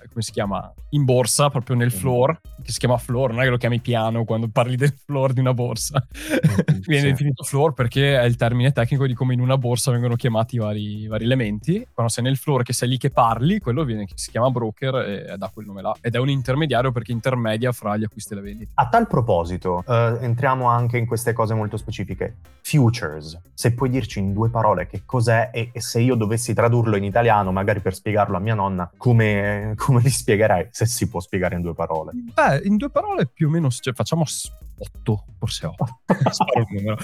come 0.10 0.22
si 0.22 0.32
chiama? 0.32 0.74
in 0.92 1.04
borsa, 1.06 1.50
proprio 1.50 1.76
nel 1.76 1.88
Mm. 1.94 1.98
floor, 1.98 2.40
che 2.64 2.72
si 2.72 2.80
chiama 2.80 2.98
floor, 2.98 3.32
non 3.32 3.42
è 3.42 3.44
che 3.46 3.50
lo 3.50 3.58
chiami 3.58 3.80
piano 3.80 4.24
quando 4.26 4.48
parli 4.48 4.76
del 4.76 4.94
floor 4.94 5.34
di 5.34 5.40
una 5.40 5.54
borsa. 5.54 6.02
Mm, 6.06 6.14
Viene 6.86 7.06
sì. 7.06 7.12
definito 7.12 7.44
floor 7.44 7.74
perché 7.74 8.20
è 8.20 8.24
il 8.24 8.36
termine 8.36 8.72
tecnico 8.72 9.06
di 9.08 9.14
come 9.14 9.34
in 9.34 9.40
una 9.40 9.58
borsa 9.58 9.92
vengono 9.92 10.16
chiamati 10.16 10.56
i 10.56 10.60
vari, 10.60 11.08
vari 11.08 11.24
elementi. 11.26 11.86
Quando 11.92 12.12
sei 12.12 12.24
nel 12.24 12.38
floor, 12.38 12.64
che 12.64 12.74
sei 12.74 12.90
lì 12.90 12.98
che 12.98 13.10
parli, 13.10 13.60
quello 13.60 13.84
viene, 13.84 14.06
si 14.14 14.30
chiama 14.32 14.50
broker 14.52 14.96
e 14.96 15.36
dà 15.38 15.50
quel 15.54 15.66
nome 15.66 15.82
là. 15.82 15.96
Ed 16.00 16.16
è 16.16 16.20
un 16.20 16.30
intermediario 16.30 16.92
perché 16.92 17.12
intermedia 17.12 17.72
fra 17.72 17.98
gli 17.98 18.04
acquisti 18.14 18.34
e 18.34 18.36
le 18.36 18.42
vendite. 18.42 18.72
A 18.76 18.88
tal 18.88 19.08
proposito, 19.08 19.84
eh, 19.88 20.18
entriamo 20.22 20.68
anche 20.68 20.98
in 20.98 21.06
queste 21.08 21.34
cose 21.34 21.54
molto 21.54 21.78
specifiche. 21.78 22.38
Futures, 22.62 23.40
se 23.54 23.74
puoi 23.74 23.90
dirci 23.90 24.20
in 24.20 24.32
due 24.32 24.50
parole 24.50 24.88
che 24.88 25.02
cos'è 25.06 25.50
e, 25.52 25.72
e 25.74 25.82
se 25.82 26.00
io 26.00 26.16
dovessi 26.16 26.54
tradurlo 26.54 26.96
in 26.96 27.04
italiano, 27.04 27.52
magari 27.52 27.82
per 27.82 27.94
spiegarlo 27.94 28.38
a 28.38 28.40
mia 28.40 28.54
nonna, 28.54 28.90
come, 28.96 29.74
come 29.76 30.02
li 30.02 30.10
spiegherei? 30.10 30.68
Se 30.72 30.86
si 30.86 31.10
può 31.10 31.20
spiegare 31.20 31.56
in 31.56 31.62
due 31.62 31.74
parole. 31.74 32.12
Beh, 32.14 32.62
in 32.64 32.78
due 32.78 32.90
parole 32.90 33.26
più 33.26 33.48
o 33.48 33.52
meno, 33.52 33.70
cioè, 33.70 33.94
facciamo 33.94 34.24
8, 34.24 35.26
forse 35.40 35.66
8. 35.66 36.00
Sparo 36.30 36.60
il 36.60 36.68
numero. 36.70 36.98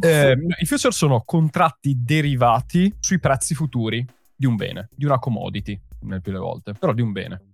Eh, 0.00 0.36
I 0.60 0.66
future 0.66 0.92
sono 0.92 1.22
contratti 1.24 1.96
derivati 2.02 2.94
sui 3.00 3.18
prezzi 3.18 3.54
futuri 3.54 4.06
di 4.36 4.46
un 4.46 4.56
bene, 4.56 4.88
di 4.94 5.04
una 5.04 5.18
commodity, 5.18 5.78
nel 6.02 6.20
più 6.20 6.32
le 6.32 6.38
volte, 6.38 6.72
però 6.72 6.92
di 6.92 7.02
un 7.02 7.12
bene. 7.12 7.49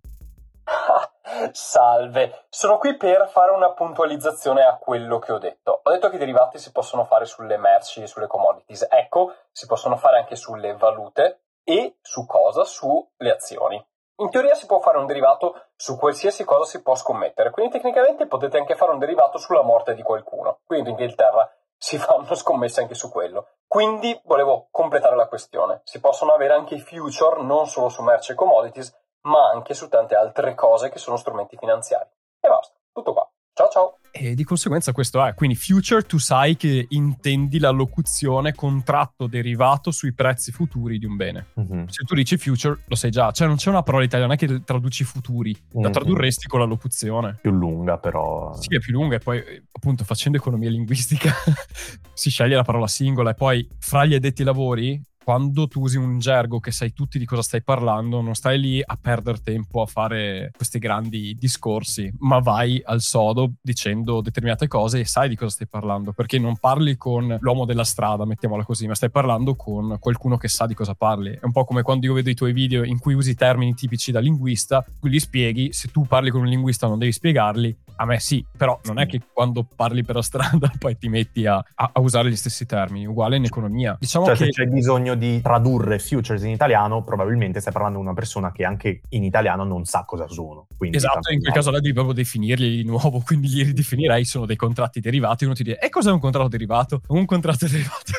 Salve, 1.51 2.45
sono 2.49 2.79
qui 2.79 2.97
per 2.97 3.29
fare 3.29 3.51
una 3.51 3.73
puntualizzazione 3.73 4.63
a 4.63 4.77
quello 4.77 5.19
che 5.19 5.33
ho 5.33 5.39
detto. 5.39 5.81
Ho 5.83 5.91
detto 5.91 6.09
che 6.09 6.15
i 6.15 6.21
derivati 6.21 6.59
si 6.59 6.71
possono 6.71 7.05
fare 7.05 7.25
sulle 7.25 7.57
merci 7.57 8.03
e 8.03 8.07
sulle 8.07 8.29
commodities. 8.29 8.87
Ecco, 8.89 9.35
si 9.51 9.67
possono 9.67 9.97
fare 9.97 10.19
anche 10.19 10.37
sulle 10.37 10.77
valute 10.77 11.47
e 11.65 11.97
su 12.01 12.27
cosa? 12.27 12.63
Sulle 12.63 13.33
azioni. 13.33 13.85
In 14.19 14.31
teoria 14.31 14.55
si 14.55 14.67
può 14.67 14.79
fare 14.79 14.99
un 14.99 15.07
derivato 15.07 15.67
su 15.75 15.99
qualsiasi 15.99 16.45
cosa 16.45 16.65
si 16.65 16.81
può 16.81 16.95
scommettere, 16.95 17.51
quindi 17.51 17.73
tecnicamente 17.73 18.27
potete 18.27 18.57
anche 18.57 18.77
fare 18.77 18.93
un 18.93 18.99
derivato 18.99 19.37
sulla 19.37 19.63
morte 19.63 19.95
di 19.95 20.03
qualcuno. 20.03 20.61
Quindi 20.65 20.91
in 20.91 20.97
Inghilterra 20.97 21.53
si 21.77 21.99
fanno 21.99 22.35
scommesse 22.37 22.81
anche 22.81 22.95
su 22.95 23.11
quello. 23.11 23.49
Quindi 23.67 24.19
volevo 24.25 24.69
completare 24.71 25.17
la 25.17 25.27
questione. 25.27 25.81
Si 25.83 25.99
possono 25.99 26.33
avere 26.33 26.55
anche 26.55 26.77
i 26.77 26.81
future 26.81 27.43
non 27.43 27.67
solo 27.67 27.89
su 27.89 28.03
merci 28.03 28.31
e 28.31 28.37
commodities, 28.37 28.95
ma 29.27 29.51
anche 29.53 29.75
su 29.75 29.89
tante 29.89 30.15
altre 30.15 30.55
cose 30.55 30.91
che 30.91 30.99
sono 30.99 31.17
strumenti 31.17 31.57
finanziari. 31.57 32.09
E 32.41 32.49
basta, 32.49 32.75
tutto 32.93 33.13
qua. 33.13 33.29
Ciao 33.53 33.69
ciao! 33.71 33.99
E 34.11 34.35
di 34.35 34.45
conseguenza 34.45 34.93
questo 34.93 35.23
è, 35.25 35.35
quindi 35.35 35.57
future 35.57 36.03
tu 36.03 36.19
sai 36.19 36.57
che 36.57 36.87
intendi 36.91 37.59
la 37.59 37.71
locuzione 37.71 38.55
contratto 38.55 39.27
derivato 39.27 39.91
sui 39.91 40.13
prezzi 40.13 40.53
futuri 40.53 40.99
di 40.99 41.07
un 41.07 41.17
bene. 41.17 41.47
Mhm. 41.55 41.87
Se 41.87 42.05
tu 42.05 42.15
dici 42.15 42.37
future 42.37 42.83
lo 42.87 42.95
sai 42.95 43.11
già, 43.11 43.31
cioè 43.33 43.47
non 43.47 43.57
c'è 43.57 43.71
una 43.71 43.83
parola 43.83 44.05
italiana 44.05 44.37
che 44.37 44.63
traduci 44.63 45.05
futuri, 45.05 45.53
la 45.73 45.87
Mhm. 45.89 45.93
tradurresti 45.93 46.47
con 46.49 46.61
la 46.61 46.67
locuzione. 46.67 47.39
Più 47.41 47.51
lunga, 47.51 47.97
però. 47.99 48.53
Sì, 48.55 48.75
è 48.75 48.79
più 48.79 48.93
lunga 48.93 49.17
e 49.17 49.21
poi 49.21 49.43
appunto 49.73 50.05
facendo 50.05 50.37
economia 50.39 50.69
linguistica 50.71 51.33
si 52.13 52.31
sceglie 52.31 52.57
la 52.57 52.63
parola 52.65 52.87
singola 52.87 53.31
e 53.31 53.35
poi 53.35 53.67
fra 53.79 54.05
gli 54.05 54.15
addetti 54.15 54.43
ai 54.43 54.47
lavori 54.47 55.03
quando 55.27 55.67
tu 55.67 55.81
usi 55.81 55.97
un 55.97 56.21
gergo 56.21 56.61
che 56.61 56.71
sai 56.71 56.93
tutti 56.93 57.19
di 57.19 57.25
cosa 57.25 57.43
stai 57.43 57.61
parlando, 57.61 58.21
non 58.21 58.37
stai 58.37 58.61
lì 58.61 58.81
a 58.81 58.97
perdere 58.97 59.41
tempo 59.43 59.83
a 59.83 59.87
fare 59.87 60.53
questi 60.55 60.79
grandi 60.79 61.35
discorsi, 61.37 62.09
ma 62.21 62.39
vai 62.39 62.81
al 62.85 63.01
sodo 63.01 63.55
dicendo 63.61 64.21
determinate 64.21 64.69
cose 64.69 65.01
e 65.01 65.05
sai 65.05 65.29
di 65.29 65.35
cosa 65.35 65.51
stai 65.51 65.67
parlando, 65.67 66.13
perché 66.13 66.39
non 66.39 66.59
parli 66.59 66.97
con 66.97 67.39
l'uomo 67.41 67.65
della 67.65 67.83
strada, 67.83 68.25
mettiamola 68.25 68.63
così, 68.63 68.87
ma 68.87 68.95
stai 68.95 69.11
parlando 69.11 69.57
con 69.57 69.97
qualcuno 69.99 70.37
che 70.37 70.47
sa 70.47 70.65
di 70.65 70.75
cosa 70.75 70.95
parli. 70.95 71.33
È 71.33 71.45
un 71.45 71.51
po' 71.51 71.65
come 71.65 71.83
quando 71.83 72.07
io 72.07 72.13
vedo 72.13 72.31
i 72.31 72.35
tuoi 72.35 72.53
video 72.53 72.85
in 72.85 73.01
cui 73.01 73.15
usi 73.15 73.35
termini 73.35 73.75
tipici 73.75 74.13
da 74.13 74.21
linguista, 74.21 74.87
tu 75.01 75.09
li 75.09 75.19
spieghi, 75.19 75.73
se 75.73 75.89
tu 75.89 76.07
parli 76.07 76.31
con 76.31 76.43
un 76.43 76.47
linguista 76.47 76.87
non 76.87 77.01
devi 77.01 77.11
spiegarli, 77.11 77.77
a 77.97 78.05
me 78.05 78.19
sì, 78.21 78.45
però 78.57 78.79
non 78.85 78.99
è 78.99 79.07
che 79.07 79.21
quando 79.33 79.65
parli 79.65 80.05
per 80.05 80.17
la 80.17 80.23
strada 80.23 80.71
poi 80.79 80.97
ti 80.97 81.09
metti 81.09 81.47
a, 81.47 81.57
a- 81.57 81.91
a 81.93 82.01
usare 82.01 82.29
gli 82.31 82.37
stessi 82.37 82.67
termini, 82.67 83.07
uguale 83.07 83.37
in 83.37 83.45
economia. 83.45 83.97
Diciamo 83.99 84.27
Cioè, 84.27 84.37
che 84.37 84.45
se 84.45 84.51
c'è 84.51 84.67
bisogno 84.67 85.15
di 85.15 85.41
tradurre 85.41 85.99
futures 85.99 86.43
in 86.43 86.51
italiano, 86.51 87.03
probabilmente 87.05 87.61
stai 87.61 87.73
parlando 87.73 87.99
di 87.99 88.05
una 88.05 88.15
persona 88.15 88.53
che 88.53 88.65
anche 88.65 89.01
in 89.11 89.25
italiano 89.25 89.65
non 89.65 89.85
sa 89.85 90.05
cosa 90.05 90.29
sono. 90.29 90.67
Esatto, 90.91 91.33
in 91.33 91.41
quel 91.41 91.53
caso 91.53 91.71
là 91.71 91.81
devi 91.81 91.95
proprio 91.95 92.15
definirli 92.15 92.77
di 92.77 92.85
nuovo, 92.85 93.21
quindi 93.25 93.49
li 93.49 93.63
ridefinirei, 93.63 94.25
sono 94.25 94.47
dei 94.47 94.57
contratti 94.57 95.01
derivati, 95.01 95.45
uno 95.45 95.55
ti 95.55 95.63
dice, 95.63 95.79
e 95.79 95.89
cos'è 95.89 96.11
un 96.11 96.21
contratto 96.21 96.49
derivato? 96.49 97.01
Un 97.09 97.25
contratto 97.25 97.67
derivato. 97.69 98.13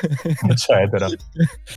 Eccetera. 0.48 1.06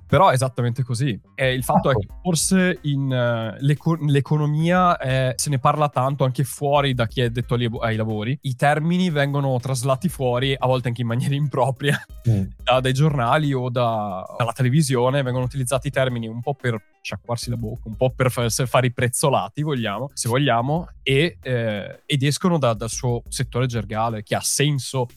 Però 0.07 0.29
è 0.29 0.33
esattamente 0.33 0.83
così. 0.83 1.19
E 1.35 1.53
il 1.53 1.63
fatto 1.63 1.89
Ecco. 1.91 1.99
è 1.99 2.05
che 2.05 2.13
forse 2.21 2.79
in 2.83 3.11
eh, 3.11 3.55
l'eco- 3.59 3.97
l'economia 4.01 4.97
eh, 4.97 5.33
se 5.35 5.49
ne 5.49 5.59
parla 5.59 5.89
tanto 5.89 6.23
anche 6.23 6.43
fuori 6.43 6.93
da 6.93 7.07
chi 7.07 7.21
è 7.21 7.29
detto 7.29 7.55
ai, 7.55 7.69
ai 7.91 7.97
lavori, 7.97 8.37
i 8.41 8.55
termini 8.55 9.09
vengono 9.09 9.57
traslati 9.59 10.09
fuori, 10.09 10.55
a 10.57 10.65
volte 10.67 10.87
anche 10.89 11.01
in 11.01 11.07
maniera 11.07 11.35
impropria, 11.35 12.03
Mm. 12.29 12.43
da- 12.63 12.79
dai 12.79 12.93
giornali 12.93 13.53
o 13.53 13.69
da- 13.69 14.23
dalla 14.37 14.51
televisione, 14.53 15.21
vengono 15.23 15.45
utilizzati 15.45 15.87
i 15.87 15.91
termini 15.91 16.27
un 16.27 16.39
po' 16.41 16.53
per 16.53 16.79
sciacquarsi 17.01 17.49
la 17.49 17.57
bocca, 17.57 17.87
un 17.87 17.95
po' 17.95 18.11
per 18.11 18.31
se 18.51 18.65
fare 18.67 18.87
i 18.87 18.93
prezzolati, 18.93 19.63
vogliamo, 19.63 20.11
se 20.13 20.29
vogliamo, 20.29 20.87
e, 21.01 21.37
eh, 21.41 22.01
ed 22.05 22.23
escono 22.23 22.57
da- 22.59 22.73
dal 22.73 22.89
suo 22.89 23.23
settore 23.27 23.65
gergale, 23.65 24.21
che 24.23 24.35
ha 24.35 24.41
senso 24.41 25.07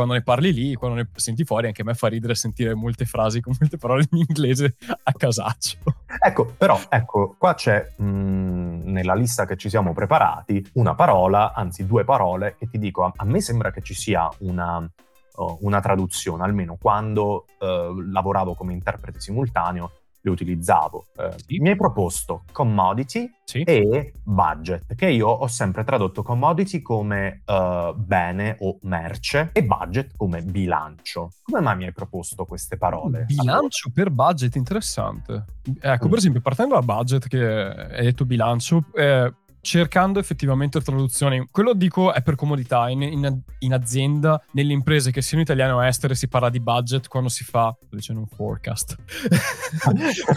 quando 0.00 0.16
ne 0.16 0.22
parli 0.22 0.54
lì, 0.54 0.74
quando 0.76 0.96
ne 0.96 1.10
senti 1.14 1.44
fuori, 1.44 1.66
anche 1.66 1.82
a 1.82 1.84
me 1.84 1.92
fa 1.92 2.08
ridere 2.08 2.34
sentire 2.34 2.74
molte 2.74 3.04
frasi 3.04 3.42
con 3.42 3.54
molte 3.60 3.76
parole 3.76 4.06
in 4.10 4.24
inglese 4.26 4.76
a 5.02 5.12
casaccio. 5.12 5.76
Ecco, 6.18 6.54
però, 6.56 6.80
ecco, 6.88 7.34
qua 7.36 7.52
c'è 7.52 7.92
mh, 7.96 8.90
nella 8.90 9.14
lista 9.14 9.44
che 9.44 9.58
ci 9.58 9.68
siamo 9.68 9.92
preparati 9.92 10.66
una 10.74 10.94
parola, 10.94 11.52
anzi 11.52 11.84
due 11.84 12.04
parole, 12.04 12.56
che 12.58 12.66
ti 12.66 12.78
dico, 12.78 13.04
a, 13.04 13.12
a 13.14 13.24
me 13.26 13.42
sembra 13.42 13.70
che 13.70 13.82
ci 13.82 13.92
sia 13.92 14.26
una, 14.38 14.78
uh, 14.78 15.58
una 15.60 15.80
traduzione, 15.80 16.44
almeno 16.44 16.78
quando 16.80 17.44
uh, 17.58 18.00
lavoravo 18.00 18.54
come 18.54 18.72
interprete 18.72 19.20
simultaneo 19.20 19.90
le 20.22 20.30
utilizzavo. 20.30 21.06
Eh, 21.16 21.32
Sì. 21.46 21.58
Mi 21.58 21.70
hai 21.70 21.76
proposto 21.76 22.44
commodity 22.52 23.30
Sì. 23.44 23.62
e 23.62 24.12
budget, 24.22 24.94
che 24.94 25.08
io 25.08 25.28
ho 25.28 25.46
sempre 25.46 25.82
tradotto 25.84 26.22
commodity 26.22 26.82
come 26.82 27.42
uh, 27.46 27.94
bene 27.96 28.56
o 28.60 28.78
merce 28.82 29.50
e 29.52 29.64
budget 29.64 30.12
come 30.16 30.42
bilancio. 30.42 31.30
Come 31.42 31.60
mai 31.60 31.76
mi 31.76 31.84
hai 31.86 31.92
proposto 31.92 32.44
queste 32.44 32.76
parole? 32.76 33.24
Bilancio 33.26 33.90
per 33.92 34.10
budget, 34.10 34.54
interessante. 34.56 35.44
Ecco, 35.80 36.06
Mm. 36.06 36.08
per 36.10 36.18
esempio, 36.18 36.40
partendo 36.40 36.74
da 36.74 36.82
budget, 36.82 37.26
che 37.28 37.44
hai 37.44 38.04
detto 38.04 38.24
bilancio, 38.24 38.84
eh, 38.94 39.32
cercando 39.60 40.18
effettivamente 40.18 40.80
traduzioni, 40.80 41.46
quello 41.50 41.74
dico 41.74 42.12
è 42.12 42.22
per 42.22 42.34
comodità. 42.34 42.88
In, 42.88 43.02
in- 43.02 43.40
in 43.58 43.72
azienda, 43.74 44.42
nelle 44.52 44.72
imprese 44.72 45.10
che 45.10 45.20
siano 45.22 45.42
italiane 45.42 45.72
o 45.72 45.84
estere, 45.84 46.14
si 46.14 46.28
parla 46.28 46.48
di 46.50 46.60
budget 46.60 47.08
quando 47.08 47.28
si 47.28 47.44
fa, 47.44 47.74
sto 47.78 47.94
dicendo 47.96 48.20
un 48.22 48.26
forecast. 48.26 48.96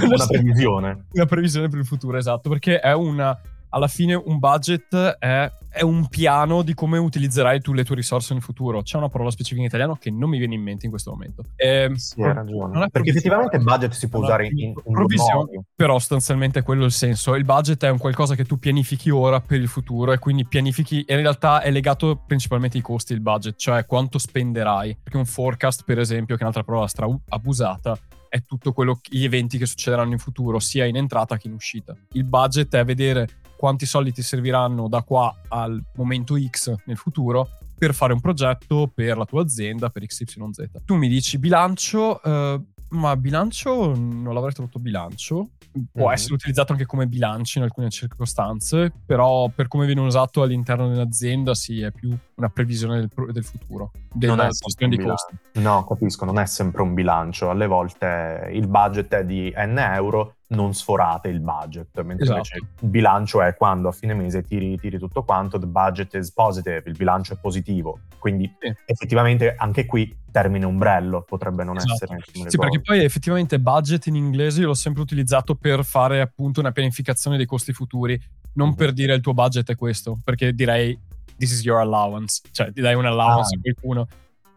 Una 0.04 0.18
si- 0.18 0.28
previsione. 0.28 1.06
una 1.12 1.26
previsione 1.26 1.68
per 1.70 1.80
il 1.80 1.86
futuro, 1.86 2.18
esatto, 2.18 2.50
perché 2.50 2.80
è 2.80 2.94
una. 2.94 3.40
Alla 3.74 3.88
fine 3.88 4.14
un 4.14 4.38
budget 4.38 4.94
è, 5.18 5.52
è 5.68 5.82
un 5.82 6.08
piano 6.08 6.62
di 6.62 6.76
come 6.76 7.00
utilizzerai 7.00 7.60
tu 7.60 7.74
le 7.74 7.84
tue 7.84 7.96
risorse 7.96 8.34
nel 8.34 8.44
futuro. 8.44 8.84
C'è 8.84 8.98
una 8.98 9.10
parola 9.10 9.32
specifica 9.32 9.62
in 9.62 9.68
italiano 9.68 9.96
che 9.96 10.12
non 10.12 10.30
mi 10.30 10.38
viene 10.38 10.54
in 10.54 10.62
mente 10.62 10.86
in 10.86 10.92
questo 10.92 11.10
momento. 11.10 11.44
Ehm, 11.56 11.96
Sì, 11.96 12.22
hai 12.22 12.34
ragione. 12.34 12.88
Perché 12.92 13.10
effettivamente 13.10 13.58
il 13.58 13.64
budget 13.64 13.94
si 13.94 14.10
può 14.10 14.20
usare 14.20 14.46
in, 14.46 14.60
in 14.60 14.74
provvisione. 14.92 15.64
Però 15.76 15.98
sostanzialmente 15.98 16.60
è 16.60 16.64
quello 16.64 16.86
il 16.86 16.92
senso. 16.92 17.34
Il 17.34 17.46
budget 17.46 17.84
è 17.84 17.90
un 17.90 17.98
qualcosa 17.98 18.36
che 18.36 18.46
tu 18.46 18.60
pianifichi 18.60 19.10
ora 19.10 19.42
per 19.42 19.60
il 19.60 19.68
futuro 19.68 20.12
e 20.12 20.20
quindi 20.20 20.46
pianifichi, 20.46 21.02
e 21.02 21.16
in 21.16 21.22
realtà 21.22 21.62
è 21.62 21.72
legato 21.72 22.22
principalmente 22.28 22.78
ai 22.78 22.84
costi 22.84 23.14
il 23.14 23.22
budget, 23.22 23.56
cioè 23.58 23.88
quanto 23.88 24.20
spenderai. 24.20 25.00
Perché 25.02 25.18
un 25.18 25.26
forecast, 25.26 25.84
per 25.84 25.98
esempio, 25.98 26.36
che 26.36 26.42
è 26.42 26.44
un'altra 26.44 26.64
parola 26.64 26.86
stra 26.86 27.08
abusata, 27.30 27.98
è 28.30 28.44
tutto 28.44 28.72
quello, 28.74 29.00
gli 29.10 29.24
eventi 29.24 29.58
che 29.58 29.66
succederanno 29.66 30.12
in 30.12 30.20
futuro, 30.20 30.60
sia 30.60 30.86
in 30.86 30.96
entrata 30.96 31.38
che 31.38 31.48
in 31.48 31.54
uscita. 31.54 31.96
Il 32.12 32.24
budget 32.24 32.76
è 32.76 32.86
vedere 32.86 33.28
quanti 33.64 33.86
soldi 33.86 34.12
ti 34.12 34.22
serviranno 34.22 34.90
da 34.90 35.04
qua 35.04 35.34
al 35.48 35.82
momento 35.96 36.36
X 36.38 36.76
nel 36.84 36.98
futuro 36.98 37.48
per 37.78 37.94
fare 37.94 38.12
un 38.12 38.20
progetto 38.20 38.92
per 38.94 39.16
la 39.16 39.24
tua 39.24 39.42
azienda, 39.42 39.90
per 39.90 40.06
XYZ. 40.06 40.70
Tu 40.84 40.96
mi 40.98 41.08
dici 41.08 41.38
bilancio, 41.40 42.22
eh, 42.22 42.62
Ma 42.90 43.16
bilancio 43.18 43.96
non 43.96 44.34
l'avrei 44.36 44.54
tradotto 44.54 44.78
bilancio. 44.78 45.50
Può 45.92 46.08
Mhm. 46.08 46.12
essere 46.14 46.34
utilizzato 46.36 46.74
anche 46.74 46.86
come 46.86 47.08
bilancio 47.08 47.58
in 47.58 47.64
alcune 47.64 47.90
circostanze, 47.90 48.94
però 49.04 49.50
per 49.50 49.68
come 49.68 49.88
viene 49.88 50.02
usato 50.02 50.44
all'interno 50.44 50.88
di 50.88 50.94
un'azienda 50.94 51.56
sì, 51.56 51.82
è 51.82 51.90
più 51.92 52.16
una 52.36 52.50
previsione 52.50 53.00
del, 53.00 53.10
del 53.32 53.44
futuro, 53.44 53.92
della 54.12 54.48
gestione 54.48 54.96
un 54.96 55.04
costi. 55.08 55.36
No, 55.60 55.86
capisco, 55.86 56.26
non 56.26 56.40
è 56.40 56.46
sempre 56.46 56.82
un 56.82 56.94
bilancio. 56.94 57.50
Alle 57.50 57.68
volte 57.68 58.50
il 58.54 58.68
budget 58.68 59.14
è 59.14 59.26
di 59.26 59.54
N 59.56 59.78
euro, 59.78 60.36
non 60.48 60.74
sforate 60.74 61.30
il 61.30 61.40
budget. 61.40 61.96
Mentre 62.02 62.24
Esatto. 62.24 62.38
invece 62.38 62.58
il 62.80 62.88
bilancio 62.90 63.42
è 63.42 63.56
quando 63.56 63.88
a 63.90 63.92
fine 63.92 64.14
mese 64.14 64.42
tiri, 64.44 64.78
tiri 64.78 64.98
tutto 64.98 65.24
quanto, 65.24 65.60
the 65.60 65.68
budget 65.68 66.14
is 66.16 66.32
positive, 66.32 66.84
il 66.86 66.96
bilancio 66.98 67.34
è 67.34 67.38
positivo. 67.40 68.00
Quindi 68.20 68.52
Sì. 68.60 68.74
effettivamente 68.86 69.56
anche 69.56 69.86
qui 69.86 70.16
termine 70.32 70.66
ombrello 70.66 71.22
potrebbe 71.22 71.64
non 71.64 71.78
Esatto. 71.78 71.94
essere 71.94 72.20
Sì, 72.50 72.58
perché 72.58 72.82
poi 72.82 73.04
effettivamente 73.04 73.60
budget 73.60 74.08
in 74.08 74.16
inglese 74.16 74.62
io 74.62 74.68
l'ho 74.68 74.74
sempre 74.74 75.02
utilizzato 75.04 75.54
per 75.56 75.84
fare 75.86 76.22
appunto 76.22 76.60
una 76.60 76.72
pianificazione 76.72 77.38
dei 77.38 77.46
costi 77.46 77.74
futuri, 77.74 78.20
non 78.54 78.70
Mhm. 78.70 78.76
per 78.76 78.94
dire 78.94 79.14
il 79.14 79.22
tuo 79.22 79.34
budget 79.34 79.70
è 79.70 79.76
questo, 79.76 80.20
perché 80.24 80.54
direi 80.54 80.98
this 81.38 81.52
is 81.52 81.64
your 81.64 81.80
allowance, 81.80 82.42
cioè 82.52 82.72
ti 82.72 82.82
dai 82.82 82.96
un 82.96 83.06
allowance 83.06 83.56
Ah. 83.56 83.58
a 83.58 83.62
qualcuno 83.62 84.08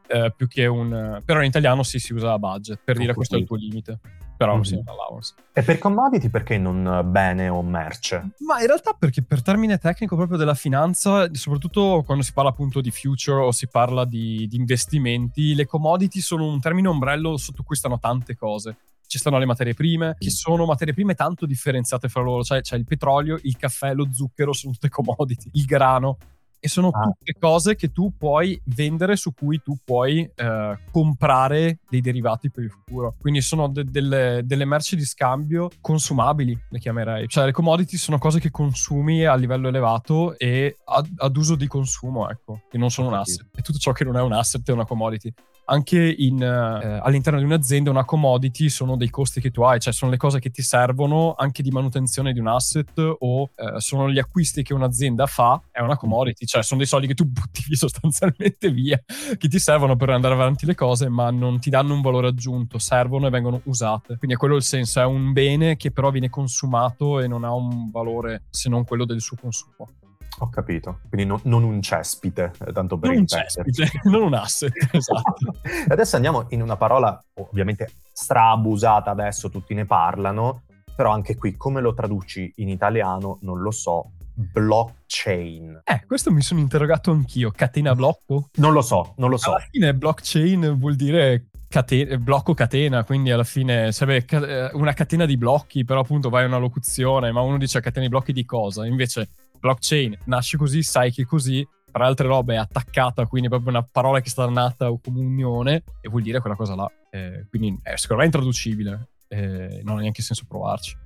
eh, 0.08 0.32
più 0.36 0.46
che 0.46 0.66
un... 0.66 1.20
però 1.24 1.40
in 1.40 1.46
italiano 1.46 1.82
sì 1.82 1.98
si 1.98 2.12
usa 2.12 2.38
budget 2.38 2.78
per 2.84 2.96
dire 2.96 3.12
questo 3.12 3.34
è 3.34 3.38
il 3.40 3.44
tuo 3.44 3.56
limite, 3.56 3.98
però 4.36 4.52
non 4.52 4.60
Mhm. 4.60 4.64
sia 4.66 4.78
un 4.78 4.88
allowance. 4.88 5.34
E 5.52 5.62
per 5.62 5.78
commodity 5.78 6.28
perché 6.28 6.58
non 6.58 7.00
bene 7.10 7.48
o 7.48 7.60
merce? 7.62 8.30
Ma 8.46 8.60
in 8.60 8.66
realtà 8.68 8.92
perché 8.96 9.22
per 9.22 9.42
termine 9.42 9.78
tecnico 9.78 10.14
proprio 10.14 10.38
della 10.38 10.54
finanza, 10.54 11.28
soprattutto 11.34 12.02
quando 12.06 12.22
si 12.22 12.32
parla 12.32 12.50
appunto 12.50 12.80
di 12.80 12.92
future 12.92 13.40
o 13.42 13.50
si 13.50 13.66
parla 13.66 14.04
di, 14.04 14.46
di 14.46 14.56
investimenti, 14.56 15.54
le 15.56 15.66
commodity 15.66 16.20
sono 16.20 16.46
un 16.46 16.60
termine 16.60 16.86
ombrello 16.86 17.36
sotto 17.36 17.62
cui 17.64 17.74
stanno 17.74 17.98
tante 17.98 18.36
cose. 18.36 18.76
Ci 19.08 19.18
stanno 19.18 19.38
le 19.38 19.46
materie 19.46 19.74
prime, 19.74 20.14
che 20.18 20.30
sono 20.30 20.66
materie 20.66 20.92
prime 20.94 21.14
tanto 21.14 21.46
differenziate 21.46 22.08
fra 22.08 22.22
loro, 22.22 22.42
cioè 22.44 22.60
c'è 22.60 22.76
il 22.76 22.84
petrolio, 22.84 23.38
il 23.42 23.56
caffè, 23.56 23.92
lo 23.94 24.08
zucchero, 24.12 24.52
sono 24.52 24.72
tutte 24.72 24.88
commodity, 24.88 25.48
il 25.54 25.64
grano. 25.64 26.16
E 26.58 26.68
sono 26.68 26.88
Ah. 26.88 27.04
tutte 27.04 27.34
cose 27.38 27.76
che 27.76 27.92
tu 27.92 28.12
puoi 28.16 28.60
vendere, 28.64 29.14
su 29.16 29.32
cui 29.34 29.60
tu 29.62 29.76
puoi 29.84 30.28
eh, 30.34 30.78
comprare 30.90 31.78
dei 31.88 32.00
derivati 32.00 32.50
per 32.50 32.64
il 32.64 32.70
futuro. 32.70 33.14
Quindi 33.20 33.40
sono 33.40 33.68
de- 33.68 33.84
delle, 33.84 34.40
delle 34.44 34.64
merci 34.64 34.96
di 34.96 35.04
scambio 35.04 35.68
consumabili, 35.80 36.58
le 36.70 36.78
chiamerei. 36.78 37.28
Cioè 37.28 37.44
le 37.44 37.52
commodity 37.52 37.96
sono 37.96 38.18
cose 38.18 38.40
che 38.40 38.50
consumi 38.50 39.24
a 39.24 39.34
livello 39.36 39.68
elevato 39.68 40.36
e 40.38 40.78
ad, 40.84 41.08
ad 41.16 41.36
uso 41.36 41.54
di 41.54 41.66
consumo, 41.66 42.28
ecco, 42.28 42.62
che 42.68 42.78
non 42.78 42.90
sono 42.90 43.08
un 43.08 43.14
asset. 43.14 43.46
E 43.54 43.62
tutto 43.62 43.78
ciò 43.78 43.92
che 43.92 44.04
non 44.04 44.16
è 44.16 44.22
un 44.22 44.32
asset 44.32 44.68
è 44.68 44.72
una 44.72 44.84
commodity. 44.86 45.32
Anche 45.68 46.14
in, 46.18 46.42
eh, 46.42 47.00
all'interno 47.02 47.38
di 47.38 47.44
un'azienda 47.44 47.90
una 47.90 48.04
commodity 48.04 48.68
sono 48.68 48.96
dei 48.96 49.10
costi 49.10 49.40
che 49.40 49.50
tu 49.50 49.62
hai, 49.62 49.80
cioè 49.80 49.92
sono 49.92 50.10
le 50.10 50.16
cose 50.16 50.38
che 50.38 50.50
ti 50.50 50.62
servono 50.62 51.34
anche 51.36 51.62
di 51.62 51.70
manutenzione 51.70 52.32
di 52.32 52.38
un 52.38 52.46
asset 52.46 52.92
o 53.18 53.50
eh, 53.54 53.80
sono 53.80 54.10
gli 54.10 54.18
acquisti 54.18 54.62
che 54.62 54.74
un'azienda 54.74 55.26
fa, 55.26 55.60
è 55.70 55.80
una 55.80 55.96
commodity, 55.96 56.46
cioè 56.46 56.62
sono 56.62 56.78
dei 56.78 56.88
soldi 56.88 57.06
che 57.08 57.14
tu 57.14 57.24
butti 57.26 57.64
via 57.66 57.76
sostanzialmente 57.76 58.70
via, 58.70 59.02
che 59.36 59.48
ti 59.48 59.58
servono 59.58 59.96
per 59.96 60.10
andare 60.10 60.34
avanti 60.34 60.66
le 60.66 60.74
cose 60.74 61.08
ma 61.08 61.30
non 61.30 61.58
ti 61.58 61.70
danno 61.70 61.94
un 61.94 62.00
valore 62.00 62.28
aggiunto, 62.28 62.78
servono 62.78 63.26
e 63.26 63.30
vengono 63.30 63.60
usate. 63.64 64.16
Quindi 64.18 64.36
è 64.36 64.38
quello 64.38 64.56
il 64.56 64.62
senso, 64.62 65.00
è 65.00 65.04
un 65.04 65.32
bene 65.32 65.76
che 65.76 65.90
però 65.90 66.10
viene 66.10 66.30
consumato 66.30 67.20
e 67.20 67.26
non 67.26 67.44
ha 67.44 67.52
un 67.52 67.90
valore 67.90 68.44
se 68.50 68.68
non 68.68 68.84
quello 68.84 69.04
del 69.04 69.20
suo 69.20 69.36
consumo. 69.40 70.05
Ho 70.38 70.48
capito. 70.50 71.00
Quindi 71.08 71.26
no- 71.26 71.40
non 71.44 71.62
un 71.64 71.80
cespite, 71.80 72.52
eh, 72.66 72.72
tanto 72.72 72.98
per 72.98 73.10
Non 73.10 73.20
un 73.20 73.26
cespite, 73.26 73.90
non 74.04 74.22
un 74.22 74.34
asset, 74.34 74.72
esatto. 74.92 75.54
Adesso 75.88 76.16
andiamo 76.16 76.46
in 76.50 76.60
una 76.62 76.76
parola 76.76 77.22
ovviamente 77.34 77.90
straabusata 78.12 79.10
adesso, 79.10 79.48
tutti 79.48 79.72
ne 79.74 79.86
parlano, 79.86 80.62
però 80.94 81.10
anche 81.12 81.36
qui 81.36 81.56
come 81.56 81.80
lo 81.80 81.94
traduci 81.94 82.52
in 82.56 82.68
italiano 82.68 83.38
non 83.42 83.60
lo 83.60 83.70
so. 83.70 84.10
Blockchain. 84.38 85.80
Eh, 85.84 86.04
questo 86.06 86.30
mi 86.30 86.42
sono 86.42 86.60
interrogato 86.60 87.10
anch'io. 87.10 87.50
Catena 87.50 87.94
blocco? 87.94 88.50
Non 88.56 88.72
lo 88.74 88.82
so, 88.82 89.14
non 89.16 89.30
lo 89.30 89.38
so. 89.38 89.54
Alla 89.54 89.64
fine 89.70 89.94
blockchain 89.94 90.76
vuol 90.78 90.94
dire 90.94 91.46
cate- 91.68 92.18
blocco 92.18 92.52
catena, 92.52 93.04
quindi 93.04 93.30
alla 93.30 93.44
fine 93.44 93.92
sarebbe 93.92 94.26
eh, 94.46 94.70
una 94.74 94.92
catena 94.92 95.24
di 95.24 95.38
blocchi, 95.38 95.84
però 95.86 96.00
appunto 96.00 96.28
vai 96.28 96.44
a 96.44 96.48
una 96.48 96.58
locuzione, 96.58 97.32
ma 97.32 97.40
uno 97.40 97.56
dice 97.56 97.80
catena 97.80 98.04
di 98.04 98.10
blocchi 98.10 98.32
di 98.32 98.44
cosa? 98.44 98.84
Invece 98.84 99.28
blockchain 99.66 100.18
nasce 100.24 100.56
così, 100.56 100.82
sai 100.82 101.10
che 101.10 101.24
così, 101.24 101.66
per 101.90 102.00
altre 102.02 102.26
robe 102.26 102.54
è 102.54 102.58
attaccata, 102.58 103.26
quindi 103.26 103.48
è 103.48 103.50
proprio 103.50 103.70
una 103.70 103.86
parola 103.90 104.20
che 104.20 104.30
sta 104.30 104.48
nata 104.48 104.86
come 105.02 105.20
unione 105.20 105.82
e 106.00 106.08
vuol 106.08 106.22
dire 106.22 106.40
quella 106.40 106.56
cosa 106.56 106.74
là. 106.74 106.90
Eh, 107.10 107.46
quindi 107.48 107.78
è 107.82 107.96
secondo 107.96 108.22
me 108.22 108.28
intraducibile, 108.28 109.08
eh, 109.28 109.80
non 109.82 109.98
ha 109.98 110.00
neanche 110.00 110.22
senso 110.22 110.44
provarci. 110.46 110.96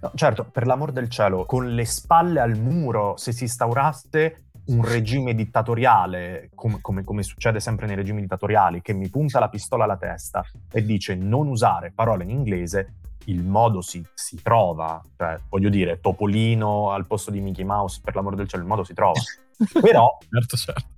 No, 0.00 0.10
certo, 0.14 0.44
per 0.44 0.66
l'amor 0.66 0.92
del 0.92 1.08
cielo, 1.08 1.44
con 1.44 1.74
le 1.74 1.84
spalle 1.84 2.40
al 2.40 2.56
muro, 2.58 3.16
se 3.16 3.32
si 3.32 3.44
instauraste 3.44 4.46
un 4.66 4.84
regime 4.84 5.34
dittatoriale, 5.34 6.50
com- 6.54 6.80
come, 6.80 7.04
come 7.04 7.22
succede 7.22 7.60
sempre 7.60 7.86
nei 7.86 7.94
regimi 7.94 8.20
dittatoriali, 8.20 8.82
che 8.82 8.92
mi 8.94 9.08
punta 9.08 9.38
la 9.38 9.48
pistola 9.48 9.84
alla 9.84 9.96
testa 9.96 10.44
e 10.72 10.84
dice 10.84 11.14
non 11.14 11.46
usare 11.46 11.92
parole 11.94 12.24
in 12.24 12.30
inglese, 12.30 12.94
il 13.26 13.42
modo 13.42 13.80
si, 13.80 14.04
si 14.14 14.40
trova. 14.42 15.02
Cioè, 15.16 15.38
voglio 15.48 15.68
dire, 15.68 16.00
Topolino 16.00 16.90
al 16.90 17.06
posto 17.06 17.30
di 17.30 17.40
Mickey 17.40 17.64
Mouse, 17.64 18.00
per 18.02 18.14
l'amor 18.14 18.34
del 18.34 18.48
cielo, 18.48 18.62
il 18.62 18.68
modo 18.68 18.84
si 18.84 18.94
trova. 18.94 19.20
Però 19.80 20.18
Certo, 20.28 20.56
certo. 20.56 20.94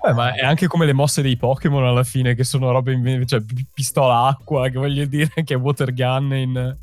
Beh, 0.00 0.12
ma 0.12 0.34
è 0.34 0.44
anche 0.44 0.68
come 0.68 0.86
le 0.86 0.92
mosse 0.92 1.20
dei 1.20 1.36
Pokémon 1.36 1.84
alla 1.84 2.04
fine, 2.04 2.34
che 2.34 2.44
sono 2.44 2.70
robe 2.70 2.92
in... 2.92 3.26
cioè 3.26 3.40
pi- 3.40 3.66
pistola 3.72 4.26
acqua, 4.26 4.68
che 4.68 4.78
voglio 4.78 5.04
dire 5.04 5.30
che 5.44 5.54
è 5.54 5.56
water 5.56 5.92
gun 5.92 6.34
in... 6.34 6.78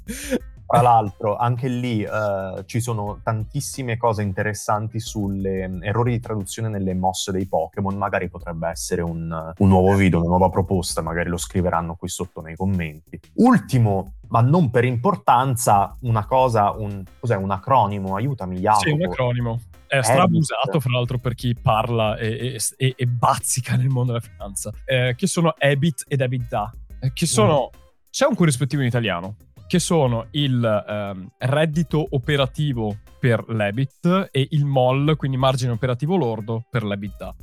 Tra 0.67 0.81
l'altro, 0.81 1.35
anche 1.35 1.67
lì 1.67 2.01
eh, 2.01 2.63
ci 2.65 2.79
sono 2.79 3.19
tantissime 3.23 3.97
cose 3.97 4.23
interessanti 4.23 4.99
sulle 4.99 5.67
mm, 5.67 5.83
errori 5.83 6.11
di 6.13 6.19
traduzione 6.19 6.69
nelle 6.69 6.93
mosse 6.93 7.31
dei 7.31 7.47
Pokémon. 7.47 7.95
Magari 7.95 8.29
potrebbe 8.29 8.67
essere 8.69 9.01
un, 9.01 9.53
un 9.57 9.67
nuovo 9.67 9.95
video, 9.95 10.19
una 10.19 10.29
nuova 10.29 10.49
proposta, 10.49 11.01
magari 11.01 11.29
lo 11.29 11.37
scriveranno 11.37 11.95
qui 11.95 12.09
sotto 12.09 12.41
nei 12.41 12.55
commenti. 12.55 13.19
Ultimo, 13.35 14.15
ma 14.29 14.41
non 14.41 14.71
per 14.71 14.85
importanza, 14.85 15.95
una 16.01 16.25
cosa, 16.25 16.71
un, 16.71 17.03
cos'è 17.19 17.35
un 17.35 17.51
acronimo? 17.51 18.15
Aiutami, 18.15 18.59
Jacopo. 18.59 18.85
Sì, 18.85 18.91
un 18.91 19.03
acronimo. 19.03 19.59
È 19.87 20.01
strabusato, 20.01 20.79
fra 20.79 20.91
l'altro, 20.91 21.19
per 21.19 21.35
chi 21.35 21.53
parla 21.53 22.17
e, 22.17 22.57
e- 22.77 22.93
e- 22.97 23.05
bazzica 23.05 23.75
nel 23.75 23.87
mondo 23.89 24.13
della 24.13 24.23
finanza. 24.25 24.71
eh, 24.83 25.13
che 25.15 25.27
sono 25.27 25.55
EBIT 25.55 26.05
ed 26.07 26.21
EBITDA. 26.21 26.73
eh, 27.01 27.13
che 27.13 27.25
sono... 27.27 27.69
C'è 28.09 28.25
un 28.25 28.33
corrispettivo 28.35 28.81
in 28.81 28.87
italiano, 28.87 29.35
che 29.67 29.79
sono 29.79 30.27
il 30.31 30.63
ehm, 30.63 31.29
reddito 31.37 32.05
operativo 32.11 32.97
per 33.19 33.43
l'EBIT 33.47 34.29
e 34.31 34.47
il 34.51 34.65
MOL, 34.65 35.15
quindi 35.17 35.37
margine 35.37 35.71
operativo 35.71 36.15
lordo, 36.15 36.63
per 36.69 36.83
l'EBITDA. 36.83 37.35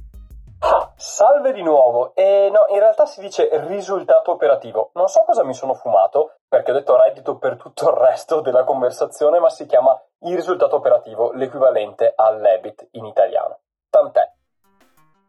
Salve 0.94 1.52
di 1.52 1.62
nuovo. 1.62 2.14
E 2.14 2.48
no, 2.52 2.66
in 2.72 2.78
realtà 2.78 3.06
si 3.06 3.20
dice 3.20 3.48
risultato 3.66 4.30
operativo. 4.30 4.92
Non 4.94 5.08
so 5.08 5.24
cosa 5.26 5.42
mi 5.42 5.54
sono 5.54 5.74
fumato, 5.74 6.36
perché 6.48 6.70
ho 6.70 6.74
detto 6.74 6.96
reddito 6.96 7.38
per 7.38 7.56
tutto 7.56 7.90
il 7.90 7.96
resto 7.96 8.40
della 8.40 8.62
conversazione, 8.62 9.40
ma 9.40 9.50
si 9.50 9.66
chiama 9.66 10.00
il 10.20 10.36
risultato 10.36 10.76
operativo, 10.76 11.32
l'equivalente 11.32 12.12
all'EBIT 12.14 12.90
in 12.92 13.06
italiano. 13.06 13.58
Tant'è. 13.90 14.32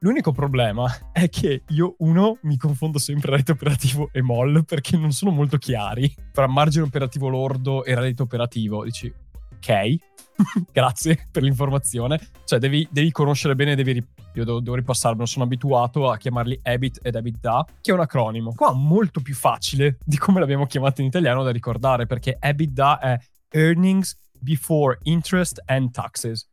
L'unico 0.03 0.33
problema 0.33 0.85
è 1.11 1.29
che 1.29 1.63
io, 1.69 1.95
uno, 1.99 2.37
mi 2.41 2.57
confondo 2.57 2.99
sempre 2.99 3.31
reddito 3.31 3.53
operativo 3.53 4.09
e 4.11 4.21
MOL 4.21 4.65
perché 4.65 4.97
non 4.97 5.11
sono 5.11 5.31
molto 5.31 5.57
chiari. 5.57 6.13
Tra 6.31 6.47
margine 6.47 6.83
operativo 6.83 7.29
lordo 7.29 7.85
e 7.85 7.95
reddito 7.95 8.23
operativo, 8.23 8.83
dici, 8.83 9.11
ok, 9.55 9.95
grazie 10.73 11.27
per 11.31 11.43
l'informazione. 11.43 12.19
Cioè, 12.43 12.59
devi, 12.59 12.85
devi 12.91 13.11
conoscere 13.11 13.55
bene, 13.55 13.75
devi 13.75 13.93
ri- 13.93 14.07
io 14.33 14.43
devo, 14.43 14.59
devo 14.59 14.75
ripassarmelo, 14.75 15.25
sono 15.25 15.45
abituato 15.45 16.09
a 16.09 16.17
chiamarli 16.17 16.59
EBIT 16.61 16.99
ed 17.01 17.15
EBITDA, 17.15 17.65
che 17.79 17.91
è 17.91 17.93
un 17.93 18.01
acronimo. 18.01 18.53
Qua 18.53 18.73
molto 18.73 19.21
più 19.21 19.33
facile 19.33 19.99
di 20.03 20.17
come 20.17 20.41
l'abbiamo 20.41 20.65
chiamato 20.65 20.99
in 20.99 21.07
italiano 21.07 21.43
da 21.43 21.51
ricordare, 21.51 22.07
perché 22.07 22.35
EBITDA 22.41 22.99
è 22.99 23.19
Earnings 23.51 24.19
Before 24.37 24.97
Interest 25.03 25.61
and 25.65 25.91
Taxes. 25.91 26.45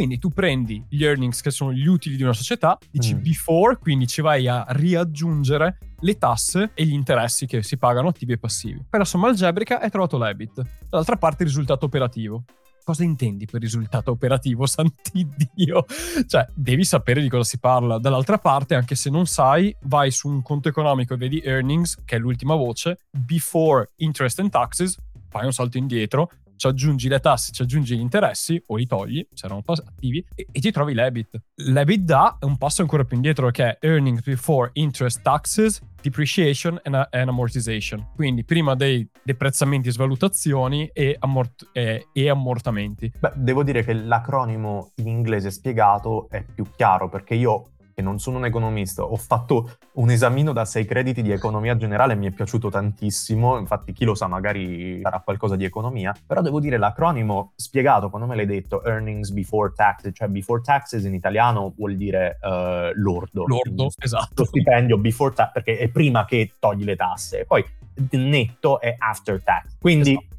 Quindi 0.00 0.18
tu 0.18 0.30
prendi 0.30 0.82
gli 0.88 1.04
earnings 1.04 1.42
che 1.42 1.50
sono 1.50 1.74
gli 1.74 1.86
utili 1.86 2.16
di 2.16 2.22
una 2.22 2.32
società, 2.32 2.78
dici 2.90 3.14
Mm. 3.14 3.20
before, 3.20 3.76
quindi 3.76 4.06
ci 4.06 4.22
vai 4.22 4.48
a 4.48 4.64
riaggiungere 4.70 5.76
le 5.98 6.16
tasse 6.16 6.70
e 6.72 6.86
gli 6.86 6.94
interessi 6.94 7.44
che 7.44 7.62
si 7.62 7.76
pagano 7.76 8.08
attivi 8.08 8.32
e 8.32 8.38
passivi. 8.38 8.82
Poi 8.88 8.98
la 8.98 9.04
somma 9.04 9.28
algebrica 9.28 9.78
hai 9.78 9.90
trovato 9.90 10.16
l'EBIT. 10.16 10.62
Dall'altra 10.88 11.16
parte 11.16 11.42
il 11.42 11.50
risultato 11.50 11.84
operativo. 11.84 12.44
Cosa 12.82 13.04
intendi 13.04 13.44
per 13.44 13.60
risultato 13.60 14.10
operativo, 14.10 14.64
sant'Iddio? 14.66 15.84
Cioè, 16.26 16.46
devi 16.54 16.84
sapere 16.84 17.20
di 17.20 17.28
cosa 17.28 17.44
si 17.44 17.58
parla. 17.58 17.98
Dall'altra 17.98 18.38
parte, 18.38 18.74
anche 18.74 18.94
se 18.94 19.10
non 19.10 19.26
sai, 19.26 19.76
vai 19.82 20.10
su 20.10 20.28
un 20.28 20.40
conto 20.40 20.68
economico 20.70 21.12
e 21.12 21.16
vedi 21.18 21.42
earnings, 21.44 21.98
che 22.06 22.16
è 22.16 22.18
l'ultima 22.18 22.54
voce, 22.54 23.00
before 23.10 23.90
interest 23.96 24.38
and 24.40 24.48
taxes, 24.48 24.96
fai 25.28 25.44
un 25.44 25.52
salto 25.52 25.76
indietro, 25.76 26.30
ci 26.60 26.66
aggiungi 26.66 27.08
le 27.08 27.20
tasse, 27.20 27.52
ci 27.52 27.62
aggiungi 27.62 27.96
gli 27.96 28.00
interessi 28.00 28.62
o 28.66 28.76
li 28.76 28.86
togli, 28.86 29.26
se 29.32 29.46
erano 29.46 29.62
attivi, 29.64 30.22
e, 30.34 30.46
e 30.52 30.60
ti 30.60 30.70
trovi 30.70 30.92
l'EBIT. 30.92 31.40
L'EBITDA 31.54 32.36
è 32.38 32.44
un 32.44 32.58
passo 32.58 32.82
ancora 32.82 33.04
più 33.04 33.16
indietro 33.16 33.50
che 33.50 33.64
è 33.64 33.78
Earnings 33.80 34.22
Before 34.22 34.68
Interest 34.74 35.22
Taxes 35.22 35.80
depreciation 36.02 36.78
and, 36.82 37.08
and 37.10 37.28
amortization. 37.28 38.08
Quindi 38.14 38.44
prima 38.44 38.74
dei 38.74 39.08
deprezzamenti 39.22 39.90
svalutazioni 39.90 40.90
e, 40.92 41.16
ammort- 41.18 41.68
e, 41.72 42.08
e 42.12 42.28
ammortamenti. 42.28 43.10
Beh, 43.18 43.32
devo 43.36 43.62
dire 43.62 43.82
che 43.82 43.94
l'acronimo 43.94 44.92
in 44.96 45.08
inglese 45.08 45.50
spiegato 45.50 46.28
è 46.28 46.44
più 46.44 46.66
chiaro 46.76 47.08
perché 47.08 47.34
io 47.34 47.70
che 48.00 48.02
non 48.02 48.18
sono 48.18 48.38
un 48.38 48.46
economista, 48.46 49.02
ho 49.02 49.16
fatto 49.16 49.76
un 49.92 50.10
esamino 50.10 50.52
da 50.52 50.64
sei 50.64 50.86
crediti 50.86 51.22
di 51.22 51.30
economia 51.30 51.76
generale 51.76 52.14
e 52.14 52.16
mi 52.16 52.26
è 52.26 52.30
piaciuto 52.30 52.70
tantissimo, 52.70 53.58
infatti 53.58 53.92
chi 53.92 54.04
lo 54.04 54.14
sa 54.14 54.26
magari 54.26 55.00
sarà 55.02 55.20
qualcosa 55.20 55.54
di 55.56 55.64
economia, 55.64 56.14
però 56.26 56.40
devo 56.40 56.58
dire 56.58 56.78
l'acronimo 56.78 57.52
spiegato 57.54 58.08
quando 58.08 58.26
me 58.26 58.34
l'hai 58.34 58.46
detto 58.46 58.82
earnings 58.84 59.30
before 59.30 59.72
taxes, 59.74 60.12
cioè 60.14 60.28
before 60.28 60.62
taxes 60.62 61.04
in 61.04 61.14
italiano 61.14 61.72
vuol 61.76 61.96
dire 61.96 62.38
uh, 62.42 62.90
lordo. 62.94 63.44
Lordo, 63.46 63.90
esatto. 63.98 64.42
Lo 64.42 64.44
stipendio 64.44 64.98
before 64.98 65.34
tax 65.34 65.52
perché 65.52 65.76
è 65.78 65.88
prima 65.88 66.24
che 66.24 66.54
togli 66.58 66.84
le 66.84 66.96
tasse, 66.96 67.44
poi 67.46 67.64
netto 68.12 68.80
è 68.80 68.94
after 68.98 69.42
tax. 69.42 69.76
Quindi 69.78 70.12
esatto 70.12 70.29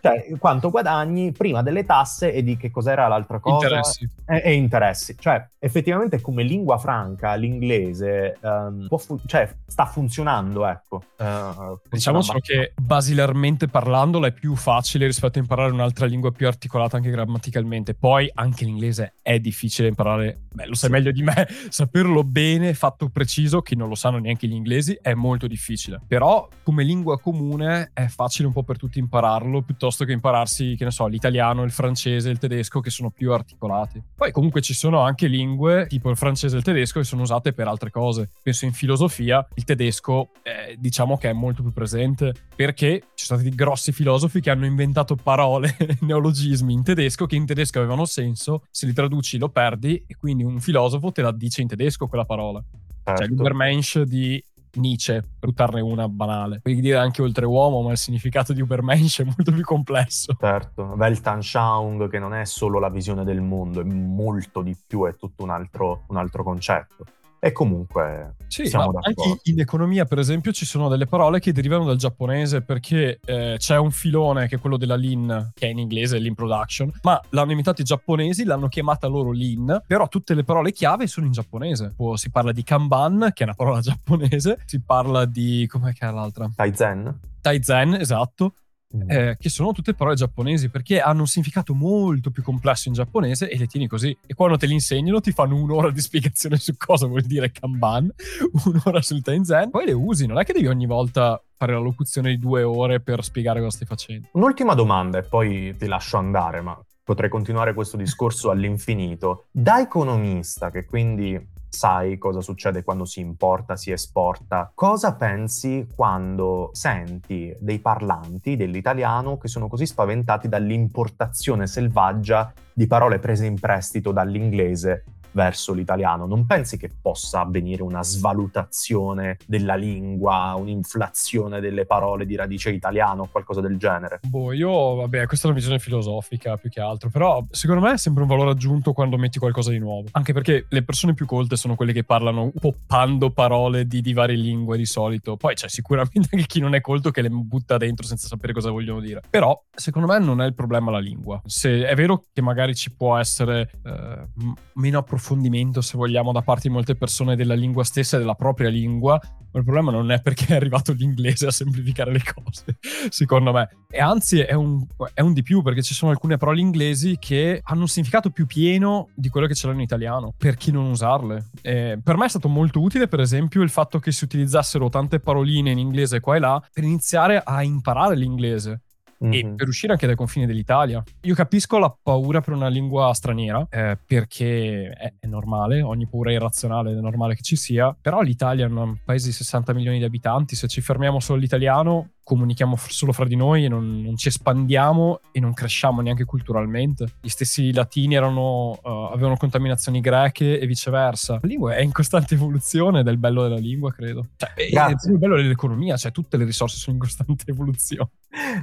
cioè 0.00 0.26
quanto 0.38 0.70
guadagni 0.70 1.32
prima 1.32 1.62
delle 1.62 1.84
tasse 1.84 2.32
e 2.32 2.42
di 2.42 2.56
che 2.56 2.70
cos'era 2.70 3.08
l'altra 3.08 3.38
cosa? 3.38 3.66
Interessi. 3.66 4.08
E, 4.26 4.42
e 4.44 4.52
interessi. 4.52 5.16
Cioè 5.18 5.46
effettivamente 5.58 6.20
come 6.20 6.42
lingua 6.42 6.78
franca 6.78 7.34
l'inglese 7.34 8.38
um, 8.40 8.88
fu- 8.96 9.20
cioè, 9.26 9.52
sta 9.66 9.86
funzionando 9.86 10.66
ecco. 10.66 11.02
Uh, 11.18 11.78
diciamo 11.88 12.22
solo 12.22 12.40
che 12.40 12.72
basilarmente 12.80 13.68
parlandola 13.68 14.28
è 14.28 14.32
più 14.32 14.54
facile 14.56 15.06
rispetto 15.06 15.38
a 15.38 15.42
imparare 15.42 15.70
un'altra 15.70 16.06
lingua 16.06 16.32
più 16.32 16.46
articolata 16.46 16.96
anche 16.96 17.10
grammaticalmente. 17.10 17.94
Poi 17.94 18.30
anche 18.34 18.64
l'inglese 18.64 19.14
è 19.22 19.38
difficile 19.38 19.88
imparare 19.88 20.40
beh 20.52 20.66
lo 20.66 20.74
sai 20.74 20.88
sì. 20.88 20.94
meglio 20.96 21.12
di 21.12 21.22
me 21.22 21.46
saperlo 21.68 22.24
bene 22.24 22.74
fatto 22.74 23.08
preciso 23.08 23.60
che 23.60 23.76
non 23.76 23.88
lo 23.88 23.94
sanno 23.94 24.18
neanche 24.18 24.46
gli 24.46 24.54
inglesi 24.54 24.98
è 25.00 25.14
molto 25.14 25.46
difficile. 25.46 26.00
Però 26.06 26.48
come 26.62 26.84
lingua 26.84 27.20
comune 27.20 27.90
è 27.92 28.06
facile 28.06 28.46
un 28.46 28.54
po' 28.54 28.62
per 28.62 28.78
tutti 28.78 28.98
impararlo 28.98 29.62
piuttosto 29.70 30.04
che 30.04 30.10
impararsi, 30.10 30.74
che 30.76 30.82
ne 30.82 30.90
so, 30.90 31.06
l'italiano, 31.06 31.62
il 31.62 31.70
francese, 31.70 32.28
il 32.28 32.38
tedesco, 32.38 32.80
che 32.80 32.90
sono 32.90 33.10
più 33.10 33.30
articolati. 33.30 34.02
Poi 34.16 34.32
comunque 34.32 34.60
ci 34.62 34.74
sono 34.74 34.98
anche 34.98 35.28
lingue, 35.28 35.86
tipo 35.86 36.10
il 36.10 36.16
francese 36.16 36.56
e 36.56 36.58
il 36.58 36.64
tedesco, 36.64 36.98
che 36.98 37.04
sono 37.04 37.22
usate 37.22 37.52
per 37.52 37.68
altre 37.68 37.90
cose. 37.90 38.30
Penso 38.42 38.64
in 38.64 38.72
filosofia, 38.72 39.46
il 39.54 39.62
tedesco 39.62 40.30
eh, 40.42 40.74
diciamo 40.76 41.16
che 41.18 41.30
è 41.30 41.32
molto 41.32 41.62
più 41.62 41.72
presente, 41.72 42.34
perché 42.56 43.04
ci 43.14 43.26
sono 43.26 43.38
stati 43.38 43.54
grossi 43.54 43.92
filosofi 43.92 44.40
che 44.40 44.50
hanno 44.50 44.66
inventato 44.66 45.14
parole, 45.14 45.76
neologismi 46.02 46.72
in 46.72 46.82
tedesco, 46.82 47.26
che 47.26 47.36
in 47.36 47.46
tedesco 47.46 47.78
avevano 47.78 48.06
senso, 48.06 48.64
se 48.72 48.86
li 48.86 48.92
traduci 48.92 49.38
lo 49.38 49.50
perdi, 49.50 50.02
e 50.04 50.16
quindi 50.16 50.42
un 50.42 50.58
filosofo 50.58 51.12
te 51.12 51.22
la 51.22 51.30
dice 51.30 51.62
in 51.62 51.68
tedesco 51.68 52.08
quella 52.08 52.24
parola. 52.24 52.60
Cioè, 52.60 53.16
certo. 53.16 53.22
Cioè 53.22 53.28
l'Ubermensch 53.28 54.02
di 54.02 54.44
Nietzsche, 54.74 55.20
per 55.20 55.48
buttarne 55.50 55.80
una 55.80 56.08
banale. 56.08 56.60
Puoi 56.60 56.80
dire 56.80 56.96
anche 56.96 57.22
oltre 57.22 57.46
uomo, 57.46 57.82
ma 57.82 57.92
il 57.92 57.98
significato 57.98 58.52
di 58.52 58.60
Ubermensch 58.60 59.20
è 59.20 59.24
molto 59.24 59.52
più 59.52 59.64
complesso. 59.64 60.36
Certo, 60.38 60.94
Weltanschauung 60.96 62.08
che 62.08 62.18
non 62.18 62.34
è 62.34 62.44
solo 62.44 62.78
la 62.78 62.90
visione 62.90 63.24
del 63.24 63.40
mondo, 63.40 63.80
è 63.80 63.84
molto 63.84 64.62
di 64.62 64.76
più, 64.86 65.06
è 65.06 65.16
tutto 65.16 65.42
un 65.42 65.50
altro, 65.50 66.04
un 66.08 66.16
altro 66.16 66.42
concetto. 66.42 67.04
E 67.42 67.52
comunque 67.52 68.34
sì, 68.48 68.66
siamo 68.66 68.98
anche 69.00 69.40
in 69.44 69.60
economia, 69.60 70.04
per 70.04 70.18
esempio, 70.18 70.52
ci 70.52 70.66
sono 70.66 70.88
delle 70.88 71.06
parole 71.06 71.40
che 71.40 71.52
derivano 71.52 71.84
dal 71.84 71.96
giapponese 71.96 72.60
perché 72.60 73.20
eh, 73.24 73.54
c'è 73.58 73.78
un 73.78 73.90
filone 73.92 74.46
che 74.46 74.56
è 74.56 74.58
quello 74.58 74.76
della 74.76 74.96
Lean, 74.96 75.52
che 75.54 75.66
è 75.66 75.70
in 75.70 75.78
inglese 75.78 76.18
Lean 76.18 76.34
Production, 76.34 76.92
ma 77.02 77.18
l'hanno 77.30 77.50
inventato 77.50 77.80
i 77.80 77.84
giapponesi, 77.84 78.44
l'hanno 78.44 78.68
chiamata 78.68 79.06
loro 79.06 79.30
Lean, 79.32 79.82
però 79.86 80.08
tutte 80.08 80.34
le 80.34 80.44
parole 80.44 80.72
chiave 80.72 81.06
sono 81.06 81.26
in 81.26 81.32
giapponese. 81.32 81.94
Poi 81.96 82.18
si 82.18 82.30
parla 82.30 82.52
di 82.52 82.62
Kanban, 82.62 83.30
che 83.32 83.44
è 83.44 83.46
una 83.46 83.54
parola 83.54 83.78
giapponese, 83.80 84.58
si 84.66 84.80
parla 84.82 85.24
di... 85.24 85.66
com'è 85.66 85.92
che 85.92 86.06
è 86.06 86.10
l'altra? 86.10 86.50
Taizen. 86.54 87.20
Taizen, 87.40 87.94
esatto. 87.94 88.54
Mm. 88.96 89.08
eh, 89.08 89.36
che 89.38 89.48
sono 89.48 89.70
tutte 89.70 89.94
parole 89.94 90.16
giapponesi 90.16 90.68
perché 90.68 91.00
hanno 91.00 91.20
un 91.20 91.28
significato 91.28 91.74
molto 91.74 92.32
più 92.32 92.42
complesso 92.42 92.88
in 92.88 92.94
giapponese 92.94 93.48
e 93.48 93.56
le 93.56 93.66
tieni 93.66 93.86
così. 93.86 94.16
E 94.26 94.34
quando 94.34 94.56
te 94.56 94.66
li 94.66 94.72
insegnano 94.72 95.20
ti 95.20 95.30
fanno 95.30 95.54
un'ora 95.54 95.90
di 95.90 96.00
spiegazione 96.00 96.56
su 96.56 96.76
cosa 96.76 97.06
vuol 97.06 97.22
dire 97.22 97.52
Kanban, 97.52 98.12
un'ora 98.64 99.00
sul 99.00 99.22
Tenzen, 99.22 99.70
poi 99.70 99.86
le 99.86 99.92
usi, 99.92 100.26
non 100.26 100.40
è 100.40 100.44
che 100.44 100.52
devi 100.52 100.66
ogni 100.66 100.86
volta 100.86 101.40
fare 101.56 101.72
la 101.72 101.78
locuzione 101.78 102.30
di 102.30 102.38
due 102.38 102.62
ore 102.62 103.00
per 103.00 103.22
spiegare 103.22 103.60
cosa 103.60 103.76
stai 103.76 103.86
facendo. 103.86 104.28
Un'ultima 104.32 104.74
domanda 104.74 105.18
e 105.18 105.22
poi 105.22 105.76
ti 105.76 105.86
lascio 105.86 106.16
andare, 106.16 106.60
ma 106.60 106.76
potrei 107.04 107.30
continuare 107.30 107.74
questo 107.74 107.96
discorso 107.96 108.50
all'infinito. 108.50 109.46
Da 109.52 109.78
economista, 109.78 110.70
che 110.70 110.84
quindi 110.84 111.38
sai 111.70 112.18
cosa 112.18 112.40
succede 112.40 112.82
quando 112.82 113.04
si 113.04 113.20
importa, 113.20 113.76
si 113.76 113.90
esporta. 113.90 114.70
Cosa 114.74 115.14
pensi 115.14 115.86
quando 115.94 116.70
senti 116.72 117.56
dei 117.58 117.78
parlanti 117.78 118.56
dell'italiano 118.56 119.38
che 119.38 119.48
sono 119.48 119.68
così 119.68 119.86
spaventati 119.86 120.48
dall'importazione 120.48 121.66
selvaggia 121.66 122.52
di 122.72 122.86
parole 122.86 123.18
prese 123.18 123.46
in 123.46 123.58
prestito 123.58 124.12
dall'inglese 124.12 125.04
verso 125.32 125.72
l'italiano. 125.72 126.26
Non 126.26 126.46
pensi 126.46 126.76
che 126.76 126.90
possa 127.00 127.40
avvenire 127.40 127.82
una 127.82 128.02
svalutazione 128.02 129.38
della 129.46 129.74
lingua, 129.74 130.54
un'inflazione 130.56 131.60
delle 131.60 131.86
parole 131.86 132.26
di 132.26 132.36
radice 132.36 132.70
italiano 132.70 133.22
o 133.22 133.28
qualcosa 133.30 133.60
del 133.60 133.76
genere? 133.76 134.20
Boh, 134.22 134.52
io, 134.52 134.94
vabbè, 134.96 135.26
questa 135.26 135.46
è 135.46 135.50
una 135.50 135.58
visione 135.58 135.78
filosofica 135.78 136.56
più 136.56 136.70
che 136.70 136.80
altro, 136.80 137.10
però 137.10 137.44
secondo 137.50 137.82
me 137.82 137.92
è 137.92 137.98
sempre 137.98 138.22
un 138.22 138.28
valore 138.28 138.50
aggiunto 138.50 138.92
quando 138.92 139.16
metti 139.16 139.38
qualcosa 139.38 139.70
di 139.70 139.78
nuovo. 139.78 140.08
Anche 140.12 140.32
perché 140.32 140.66
le 140.68 140.82
persone 140.82 141.14
più 141.14 141.26
colte 141.26 141.56
sono 141.56 141.74
quelle 141.74 141.92
che 141.92 142.04
parlano 142.04 142.52
poppando 142.58 143.30
parole 143.30 143.86
di, 143.86 144.00
di 144.00 144.12
varie 144.12 144.36
lingue 144.36 144.76
di 144.76 144.86
solito. 144.86 145.36
Poi 145.36 145.54
c'è 145.54 145.68
sicuramente 145.68 146.28
anche 146.32 146.46
chi 146.46 146.60
non 146.60 146.74
è 146.74 146.80
colto 146.80 147.10
che 147.10 147.22
le 147.22 147.30
butta 147.30 147.76
dentro 147.76 148.06
senza 148.06 148.26
sapere 148.26 148.52
cosa 148.52 148.70
vogliono 148.70 149.00
dire. 149.00 149.22
Però, 149.28 149.58
secondo 149.70 150.08
me, 150.08 150.18
non 150.18 150.40
è 150.40 150.46
il 150.46 150.54
problema 150.54 150.90
la 150.90 150.98
lingua. 150.98 151.40
Se 151.44 151.86
è 151.86 151.94
vero 151.94 152.26
che 152.32 152.42
magari 152.42 152.74
ci 152.74 152.92
può 152.92 153.16
essere 153.16 153.70
eh, 153.84 154.26
meno 154.74 154.98
approfondimento 154.98 155.18
approfondimento, 155.20 155.82
se 155.82 155.96
vogliamo, 155.96 156.32
da 156.32 156.40
parte 156.40 156.68
di 156.68 156.74
molte 156.74 156.96
persone 156.96 157.36
della 157.36 157.54
lingua 157.54 157.84
stessa 157.84 158.16
e 158.16 158.20
della 158.20 158.34
propria 158.34 158.70
lingua, 158.70 159.20
ma 159.52 159.58
il 159.58 159.64
problema 159.64 159.90
non 159.90 160.10
è 160.10 160.20
perché 160.20 160.46
è 160.46 160.56
arrivato 160.56 160.92
l'inglese 160.92 161.46
a 161.46 161.50
semplificare 161.50 162.10
le 162.10 162.22
cose, 162.22 162.78
secondo 163.10 163.52
me. 163.52 163.68
E 163.88 164.00
anzi 164.00 164.40
è 164.40 164.54
un, 164.54 164.84
è 165.12 165.20
un, 165.20 165.32
di 165.32 165.42
più, 165.42 165.62
perché 165.62 165.82
ci 165.82 165.94
sono 165.94 166.10
alcune 166.10 166.38
parole 166.38 166.60
inglesi 166.60 167.16
che 167.18 167.60
hanno 167.62 167.82
un 167.82 167.88
significato 167.88 168.30
più 168.30 168.46
pieno 168.46 169.10
di 169.14 169.28
quello 169.28 169.46
che 169.46 169.54
ce 169.54 169.66
l'hanno 169.66 169.78
in 169.78 169.84
italiano. 169.84 170.32
Perché 170.36 170.72
non 170.72 170.86
usarle? 170.86 171.50
E 171.60 171.98
per 172.02 172.16
me 172.16 172.24
è 172.24 172.28
stato 172.28 172.48
molto 172.48 172.80
utile, 172.80 173.06
per 173.06 173.20
esempio, 173.20 173.62
il 173.62 173.70
fatto 173.70 173.98
che 173.98 174.10
si 174.10 174.24
utilizzassero 174.24 174.88
tante 174.88 175.20
paroline 175.20 175.70
in 175.70 175.78
inglese 175.78 176.20
qua 176.20 176.36
e 176.36 176.38
là 176.38 176.62
per 176.72 176.84
iniziare 176.84 177.42
a 177.44 177.62
imparare 177.62 178.16
l'inglese 178.16 178.82
mm-hmm. 179.24 179.32
e 179.32 179.54
per 179.54 179.68
uscire 179.68 179.92
anche 179.92 180.06
dai 180.06 180.16
confini 180.16 180.46
dell'Italia. 180.46 181.02
Io 181.22 181.34
capisco 181.34 181.78
la 181.78 181.94
paura 182.02 182.40
per 182.40 182.54
una 182.54 182.68
lingua 182.68 183.12
straniera, 183.12 183.66
eh, 183.70 183.98
perché 184.04 184.90
è, 184.90 185.12
è, 185.18 185.26
normale, 185.26 185.82
ogni 185.82 186.06
paura 186.06 186.30
è 186.30 186.34
irrazionale, 186.34 186.92
è 186.92 187.00
normale 187.00 187.34
che 187.34 187.42
ci 187.42 187.56
sia, 187.56 187.96
però 188.00 188.20
l'Italia 188.20 188.66
è 188.66 188.68
un 188.68 188.96
paese 189.04 189.28
di 189.28 189.32
60 189.32 189.72
milioni 189.72 189.98
di 189.98 190.04
abitanti, 190.04 190.56
se 190.56 190.68
ci 190.68 190.80
fermiamo 190.80 191.20
solo 191.20 191.38
all'italiano 191.38 192.10
comunichiamo 192.30 192.76
solo 192.76 193.10
fra 193.10 193.24
di 193.24 193.34
noi 193.34 193.64
e 193.64 193.68
non, 193.68 194.02
non, 194.02 194.16
ci 194.16 194.28
espandiamo 194.28 195.20
e 195.32 195.40
non 195.40 195.52
cresciamo 195.52 196.00
neanche 196.00 196.24
culturalmente. 196.24 197.14
Gli 197.20 197.28
stessi 197.28 197.72
latini 197.72 198.14
erano, 198.14 198.78
uh, 198.80 199.10
avevano 199.10 199.36
contaminazioni 199.36 199.98
greche 199.98 200.60
e 200.60 200.64
viceversa. 200.64 201.40
La 201.42 201.48
lingua 201.48 201.74
è 201.74 201.80
in 201.80 201.90
costante 201.90 202.34
evoluzione 202.34 203.00
ed 203.00 203.08
è 203.08 203.10
il 203.10 203.18
bello 203.18 203.42
della 203.42 203.58
lingua, 203.58 203.90
credo. 203.90 204.28
Cioè, 204.36 204.54
è 204.54 205.10
il 205.10 205.18
bello 205.18 205.34
dell'economia, 205.34 205.96
cioè 205.96 206.12
tutte 206.12 206.36
le 206.36 206.44
risorse 206.44 206.76
sono 206.76 206.94
in 206.94 207.02
costante 207.02 207.44
evoluzione. 207.50 208.10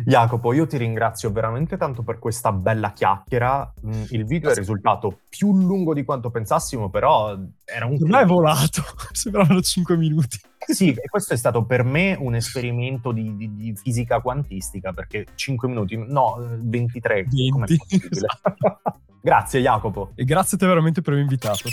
Jacopo, 0.06 0.54
io 0.54 0.66
ti 0.66 0.78
ringrazio 0.78 1.32
veramente 1.32 1.76
tanto 1.76 2.02
per 2.02 2.20
questa 2.20 2.52
bella 2.54 2.94
chiacchiera. 2.94 3.74
Mm, 3.86 4.04
il 4.10 4.26
video 4.26 4.50
è 4.50 4.56
risultato 4.56 5.20
più 5.28 5.54
lungo 5.54 5.94
di 5.94 6.06
quanto 6.06 6.30
pensassimo, 6.30 6.90
però 6.90 7.38
era 7.66 7.86
un... 7.86 7.98
Non 8.00 8.16
è 8.16 8.26
volato, 8.26 8.82
sembravano 9.12 9.62
5 9.62 9.98
minuti. 9.98 10.40
Sì, 10.66 10.92
e 10.92 11.08
questo 11.10 11.34
è 11.34 11.38
stato 11.38 11.66
per 11.66 11.84
me 11.84 12.16
un 12.18 12.36
esperimento 12.36 13.12
di, 13.12 13.36
di, 13.36 13.54
di 13.56 13.76
fisica 13.76 14.22
quantistica, 14.22 14.94
perché 14.94 15.26
5 15.36 15.68
minuti, 15.68 15.98
no, 15.98 16.38
23. 16.62 17.26
20. 17.30 17.80
Esatto. 18.10 18.56
grazie 19.22 19.62
Jacopo. 19.62 20.12
E 20.16 20.24
grazie 20.24 20.56
a 20.56 20.60
te 20.60 20.66
veramente 20.66 21.02
per 21.02 21.14
avermi 21.14 21.30
invitato. 21.30 21.70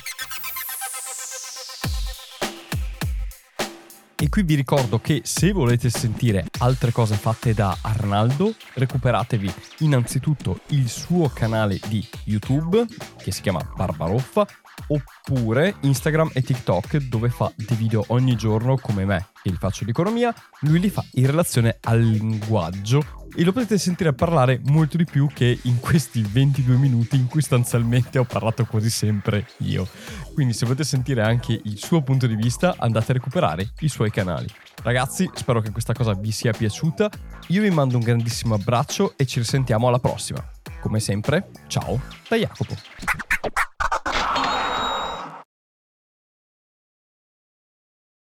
E 4.25 4.31
qui 4.31 4.43
vi 4.43 4.55
ricordo 4.55 5.01
che 5.01 5.21
se 5.23 5.53
volete 5.53 5.91
sentire 5.91 6.47
altre 6.61 6.93
cose 6.93 7.15
fatte 7.15 7.53
da 7.53 7.77
Arnaldo, 7.83 8.55
recuperatevi 8.73 9.53
innanzitutto 9.81 10.61
il 10.69 10.89
suo 10.89 11.29
canale 11.29 11.79
di 11.89 12.03
YouTube 12.25 12.87
che 13.19 13.31
si 13.31 13.43
chiama 13.43 13.61
Barbaroffa 13.77 14.47
oppure 14.87 15.77
Instagram 15.81 16.31
e 16.33 16.41
TikTok 16.41 16.97
dove 16.97 17.29
fa 17.29 17.53
dei 17.55 17.77
video 17.77 18.03
ogni 18.09 18.35
giorno 18.35 18.79
come 18.79 19.05
me 19.05 19.29
che 19.43 19.51
li 19.51 19.59
faccio 19.59 19.85
di 19.85 19.91
economia, 19.91 20.35
lui 20.61 20.81
li 20.81 20.89
fa 20.89 21.05
in 21.13 21.27
relazione 21.27 21.77
al 21.83 22.01
linguaggio 22.01 23.24
e 23.35 23.45
lo 23.45 23.53
potete 23.53 23.79
sentire 23.79 24.13
parlare 24.13 24.61
molto 24.65 24.97
di 24.97 25.05
più 25.05 25.29
che 25.33 25.59
in 25.63 25.81
questi 25.81 26.23
22 26.23 26.77
minuti 26.77 27.17
in 27.17 27.27
cui 27.27 27.41
sostanzialmente 27.41 28.19
ho 28.19 28.25
parlato 28.25 28.65
quasi 28.65 28.91
sempre 28.91 29.47
io. 29.59 29.87
Quindi 30.33 30.53
se 30.53 30.65
volete 30.65 30.85
sentire 30.85 31.23
anche 31.23 31.61
il 31.63 31.79
suo 31.79 32.03
punto 32.03 32.27
di 32.27 32.37
vista 32.37 32.75
andate 32.79 33.11
a 33.13 33.15
recuperare 33.15 33.73
i 33.81 33.89
suoi 33.89 34.11
canali. 34.11 34.47
Ragazzi, 34.83 35.29
spero 35.35 35.61
che 35.61 35.71
questa 35.71 35.93
cosa 35.93 36.15
vi 36.15 36.31
sia 36.31 36.53
piaciuta. 36.53 37.11
Io 37.49 37.63
vi 37.63 37.71
mando 37.71 37.97
un 37.97 38.05
grandissimo 38.05 38.55
abbraccio 38.55 39.15
e 39.17 39.27
ci 39.27 39.39
risentiamo 39.39 39.89
alla 39.89 39.99
prossima. 39.99 40.45
Come 40.81 41.01
sempre, 41.01 41.51
ciao 41.69 42.01
da 42.29 42.37
Jacopo. 42.37 43.34